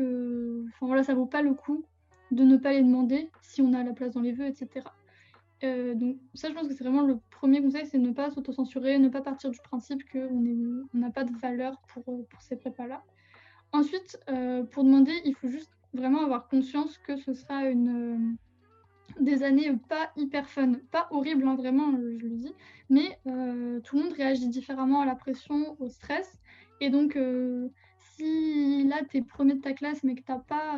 voilà, 0.81 1.03
ça 1.03 1.13
vaut 1.13 1.25
pas 1.25 1.41
le 1.41 1.53
coup 1.53 1.85
de 2.31 2.43
ne 2.43 2.57
pas 2.57 2.73
les 2.73 2.81
demander 2.81 3.29
si 3.41 3.61
on 3.61 3.73
a 3.73 3.83
la 3.83 3.93
place 3.93 4.13
dans 4.13 4.21
les 4.21 4.31
vœux, 4.31 4.47
etc. 4.47 4.85
donc 5.61 6.17
ça, 6.33 6.49
je 6.49 6.53
pense 6.53 6.67
que 6.67 6.73
c'est 6.73 6.83
vraiment 6.83 7.01
le 7.01 7.19
premier 7.31 7.61
conseil, 7.61 7.85
c'est 7.85 7.97
ne 7.97 8.11
pas 8.11 8.29
s'autocensurer, 8.29 8.99
ne 8.99 9.09
pas 9.09 9.21
partir 9.21 9.49
du 9.49 9.59
principe 9.59 10.03
qu'on 10.11 10.87
n'a 10.93 11.09
pas 11.09 11.23
de 11.23 11.33
valeur 11.37 11.81
pour, 11.87 12.03
pour 12.03 12.41
ces 12.41 12.57
prépas-là. 12.57 13.03
Ensuite, 13.73 14.19
euh, 14.29 14.63
pour 14.63 14.83
demander, 14.83 15.13
il 15.25 15.35
faut 15.35 15.47
juste 15.47 15.71
vraiment 15.93 16.23
avoir 16.23 16.47
conscience 16.47 16.97
que 16.99 17.17
ce 17.17 17.33
sera 17.33 17.65
une, 17.65 18.37
euh, 19.17 19.21
des 19.21 19.43
années 19.43 19.71
pas 19.89 20.11
hyper 20.15 20.49
fun, 20.49 20.73
pas 20.91 21.07
horrible, 21.11 21.47
hein, 21.47 21.55
vraiment, 21.55 21.91
je 21.91 22.25
le 22.25 22.35
dis, 22.35 22.53
mais 22.89 23.19
euh, 23.27 23.79
tout 23.81 23.97
le 23.97 24.03
monde 24.03 24.13
réagit 24.13 24.47
différemment 24.47 25.01
à 25.01 25.05
la 25.05 25.15
pression, 25.15 25.75
au 25.79 25.89
stress. 25.89 26.39
Et 26.79 26.89
donc, 26.89 27.17
si 27.99 28.83
là, 28.87 29.01
tu 29.09 29.17
es 29.17 29.21
premier 29.21 29.55
de 29.55 29.61
ta 29.61 29.73
classe, 29.73 30.03
mais 30.03 30.13
que 30.13 30.21
tu 30.21 30.31
n'as 30.31 30.39
pas 30.39 30.77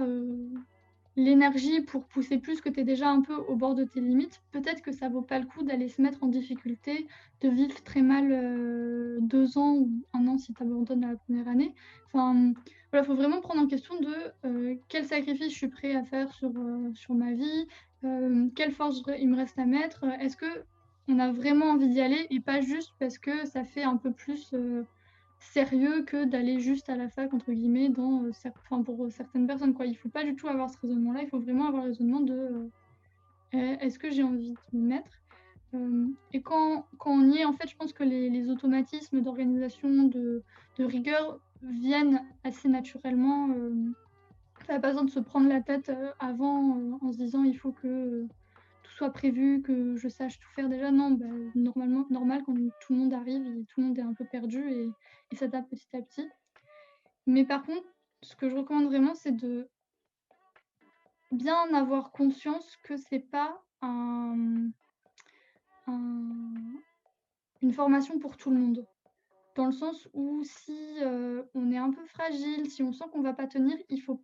l'énergie 1.19 1.81
pour 1.81 2.05
pousser 2.05 2.37
plus, 2.37 2.61
que 2.61 2.69
tu 2.69 2.79
es 2.79 2.83
déjà 2.83 3.09
un 3.09 3.21
peu 3.21 3.35
au 3.35 3.55
bord 3.55 3.75
de 3.75 3.83
tes 3.83 4.01
limites, 4.01 4.41
peut-être 4.51 4.81
que 4.81 4.91
ça 4.91 5.09
vaut 5.09 5.21
pas 5.21 5.39
le 5.39 5.45
coup 5.45 5.63
d'aller 5.63 5.89
se 5.89 6.01
mettre 6.01 6.23
en 6.23 6.27
difficulté, 6.27 7.07
de 7.41 7.49
vivre 7.49 7.81
très 7.83 8.01
mal 8.01 9.19
deux 9.21 9.57
ans 9.57 9.75
ou 9.75 9.89
un 10.13 10.27
an 10.27 10.37
si 10.37 10.53
tu 10.53 10.63
abandonnes 10.63 11.01
la 11.01 11.15
première 11.15 11.47
année. 11.47 11.73
Enfin, 12.11 12.53
il 12.93 13.03
faut 13.03 13.15
vraiment 13.15 13.41
prendre 13.41 13.61
en 13.61 13.67
question 13.67 13.99
de 13.99 14.15
euh, 14.45 14.75
quel 14.87 15.05
sacrifice 15.05 15.51
je 15.51 15.57
suis 15.57 15.67
prêt 15.67 15.95
à 15.95 16.03
faire 16.03 16.33
sur, 16.33 16.49
euh, 16.49 16.91
sur 16.95 17.13
ma 17.13 17.33
vie, 17.33 17.67
euh, 18.03 18.47
quelle 18.55 18.71
force 18.71 19.03
il 19.19 19.29
me 19.29 19.35
reste 19.35 19.59
à 19.59 19.65
mettre, 19.65 20.05
est-ce 20.19 20.35
que 20.35 20.63
on 21.07 21.19
a 21.19 21.31
vraiment 21.31 21.71
envie 21.71 21.89
d'y 21.89 22.01
aller 22.01 22.27
et 22.29 22.39
pas 22.39 22.61
juste 22.61 22.93
parce 22.99 23.17
que 23.17 23.45
ça 23.47 23.63
fait 23.63 23.83
un 23.83 23.97
peu 23.97 24.11
plus 24.11 24.53
sérieux 25.39 26.03
que 26.03 26.25
d'aller 26.25 26.59
juste 26.59 26.89
à 26.89 26.95
la 26.95 27.09
fac 27.09 27.33
entre 27.33 27.51
guillemets 27.51 27.89
dans 27.89 28.25
enfin, 28.29 28.83
pour 28.83 29.11
certaines 29.11 29.47
personnes 29.47 29.73
quoi. 29.73 29.85
Il 29.85 29.95
faut 29.95 30.09
pas 30.09 30.23
du 30.23 30.35
tout 30.35 30.47
avoir 30.47 30.69
ce 30.69 30.77
raisonnement-là, 30.79 31.21
il 31.23 31.29
faut 31.29 31.39
vraiment 31.39 31.67
avoir 31.67 31.83
le 31.83 31.89
raisonnement 31.89 32.21
de 32.21 32.69
est-ce 33.51 33.97
que 33.97 34.11
j'ai 34.11 34.21
envie 34.21 34.53
de 34.73 34.77
me 34.77 34.87
mettre? 34.87 35.19
Et 36.33 36.41
quand, 36.41 36.85
quand, 36.97 37.11
on 37.11 37.31
y 37.31 37.37
est, 37.37 37.45
en 37.45 37.53
fait, 37.53 37.67
je 37.67 37.75
pense 37.75 37.93
que 37.93 38.03
les, 38.03 38.49
automatismes 38.49 39.21
d'organisation, 39.21 40.03
de, 40.03 40.43
rigueur 40.77 41.39
viennent 41.61 42.23
assez 42.43 42.69
naturellement. 42.69 43.49
Euh, 43.49 43.91
pas 44.67 44.77
besoin 44.77 45.03
de 45.03 45.09
se 45.09 45.19
prendre 45.19 45.49
la 45.49 45.61
tête 45.61 45.89
euh, 45.89 46.11
avant 46.19 46.77
euh, 46.77 46.91
en 47.01 47.11
se 47.11 47.17
disant 47.17 47.43
il 47.43 47.57
faut 47.57 47.71
que 47.71 48.27
soit 48.99 49.11
prévu, 49.11 49.61
que 49.61 49.95
je 49.95 50.09
sache 50.09 50.39
tout 50.39 50.49
faire 50.55 50.67
déjà. 50.67 50.91
Non, 50.91 51.11
bah, 51.11 51.25
normalement, 51.55 52.05
normal 52.09 52.43
quand 52.45 52.53
tout 52.53 52.93
le 52.93 52.99
monde 52.99 53.13
arrive, 53.13 53.47
et 53.47 53.63
tout 53.65 53.79
le 53.79 53.87
monde 53.87 53.97
est 53.97 54.01
un 54.01 54.13
peu 54.13 54.25
perdu 54.25 54.69
et, 54.69 54.89
et 55.31 55.35
s'adapte 55.37 55.69
petit 55.69 55.95
à 55.95 56.01
petit. 56.01 56.27
Mais 57.25 57.45
par 57.45 57.63
contre, 57.63 57.87
ce 58.21 58.35
que 58.35 58.49
je 58.49 58.57
recommande 58.57 58.87
vraiment, 58.87 59.15
c'est 59.15 59.31
de 59.31 59.69
bien 61.31 61.73
avoir 61.73 62.11
conscience 62.11 62.75
que 62.83 62.97
c'est 62.97 63.19
pas 63.31 63.63
un, 63.81 64.69
une 67.61 67.73
formation 67.73 68.19
pour 68.19 68.35
tout 68.35 68.49
le 68.49 68.57
monde 68.57 68.85
dans 69.55 69.67
le 69.67 69.71
sens 69.71 70.09
où 70.13 70.43
si 70.43 70.77
euh, 71.01 71.43
on 71.53 71.71
est 71.71 71.77
un 71.77 71.91
peu 71.91 72.05
fragile, 72.05 72.69
si 72.69 72.83
on 72.83 72.91
sent 72.91 73.05
qu'on 73.13 73.21
va 73.21 73.33
pas 73.33 73.47
tenir, 73.47 73.77
il 73.89 74.01
faut 74.01 74.21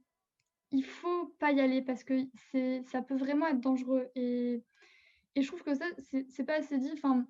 il 0.72 0.84
faut 0.84 1.28
pas 1.40 1.52
y 1.52 1.62
aller 1.62 1.82
parce 1.82 2.04
que 2.04 2.26
c'est 2.52 2.84
ça 2.86 3.02
peut 3.02 3.16
vraiment 3.16 3.48
être 3.48 3.62
dangereux 3.62 4.10
et, 4.16 4.64
je 5.38 5.48
trouve 5.48 5.64
que 5.64 5.76
ça 5.76 5.86
c'est 6.30 6.46
pas 6.46 6.56
assez 6.56 6.78
dit. 6.78 6.92
Enfin, 6.94 7.26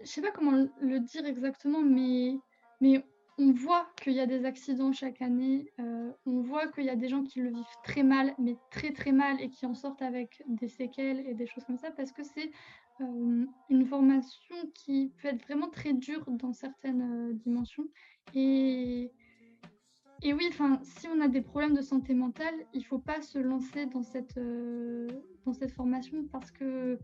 je 0.00 0.06
sais 0.06 0.20
pas 0.20 0.32
comment 0.32 0.68
le 0.80 0.98
dire 0.98 1.24
exactement, 1.26 1.80
mais, 1.80 2.36
mais 2.80 3.04
on 3.38 3.52
voit 3.52 3.86
qu'il 4.00 4.12
y 4.12 4.20
a 4.20 4.26
des 4.26 4.44
accidents 4.44 4.92
chaque 4.92 5.20
année, 5.20 5.72
euh, 5.80 6.12
on 6.26 6.40
voit 6.40 6.68
qu'il 6.68 6.84
y 6.84 6.90
a 6.90 6.96
des 6.96 7.08
gens 7.08 7.24
qui 7.24 7.40
le 7.40 7.50
vivent 7.50 7.64
très 7.82 8.02
mal, 8.02 8.34
mais 8.38 8.56
très 8.70 8.92
très 8.92 9.12
mal, 9.12 9.40
et 9.40 9.50
qui 9.50 9.66
en 9.66 9.74
sortent 9.74 10.02
avec 10.02 10.42
des 10.46 10.68
séquelles 10.68 11.26
et 11.26 11.34
des 11.34 11.46
choses 11.46 11.64
comme 11.64 11.78
ça, 11.78 11.90
parce 11.90 12.12
que 12.12 12.22
c'est 12.22 12.50
euh, 13.00 13.46
une 13.70 13.86
formation 13.86 14.54
qui 14.74 15.12
peut 15.20 15.28
être 15.28 15.42
vraiment 15.42 15.68
très 15.68 15.94
dure 15.94 16.24
dans 16.28 16.52
certaines 16.52 17.30
euh, 17.30 17.32
dimensions. 17.32 17.88
Et, 18.34 19.10
et 20.24 20.32
oui, 20.32 20.50
si 20.82 21.06
on 21.08 21.20
a 21.20 21.28
des 21.28 21.42
problèmes 21.42 21.74
de 21.74 21.82
santé 21.82 22.14
mentale, 22.14 22.54
il 22.72 22.80
ne 22.80 22.84
faut 22.84 22.98
pas 22.98 23.20
se 23.20 23.38
lancer 23.38 23.86
dans 23.86 24.02
cette, 24.02 24.40
dans 25.44 25.52
cette 25.52 25.70
formation 25.70 26.24
parce 26.32 26.50
que 26.50 26.98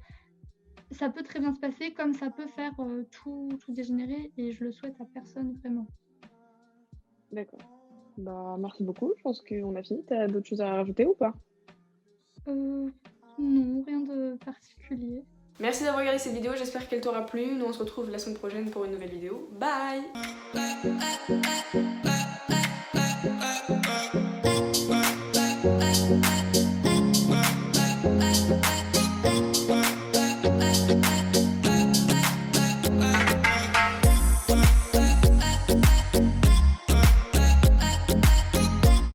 ça 0.90 1.08
peut 1.10 1.22
très 1.22 1.38
bien 1.38 1.54
se 1.54 1.60
passer, 1.60 1.92
comme 1.92 2.14
ça 2.14 2.30
peut 2.30 2.46
faire 2.46 2.72
tout, 3.10 3.50
tout 3.64 3.72
dégénérer, 3.72 4.32
et 4.36 4.52
je 4.52 4.64
le 4.64 4.72
souhaite 4.72 5.00
à 5.00 5.04
personne 5.04 5.52
vraiment. 5.60 5.86
D'accord. 7.30 7.60
Bah, 8.16 8.56
merci 8.58 8.82
beaucoup. 8.82 9.12
Je 9.16 9.22
pense 9.22 9.40
qu'on 9.42 9.76
a 9.76 9.82
fini. 9.82 10.04
Tu 10.06 10.14
as 10.14 10.26
d'autres 10.26 10.48
choses 10.48 10.60
à 10.60 10.74
rajouter 10.74 11.06
ou 11.06 11.14
pas? 11.14 11.32
Euh, 12.48 12.88
Non, 13.38 13.82
rien 13.86 14.00
de 14.00 14.36
particulier. 14.44 15.22
Merci 15.60 15.84
d'avoir 15.84 16.00
regardé 16.00 16.18
cette 16.18 16.32
vidéo, 16.32 16.52
j'espère 16.56 16.88
qu'elle 16.88 17.02
t'aura 17.02 17.26
plu. 17.26 17.54
Nous 17.54 17.66
on 17.66 17.72
se 17.72 17.80
retrouve 17.80 18.10
la 18.10 18.18
semaine 18.18 18.38
prochaine 18.38 18.70
pour 18.70 18.86
une 18.86 18.92
nouvelle 18.92 19.10
vidéo. 19.10 19.50
Bye 19.58 20.02
Bye 20.54 22.30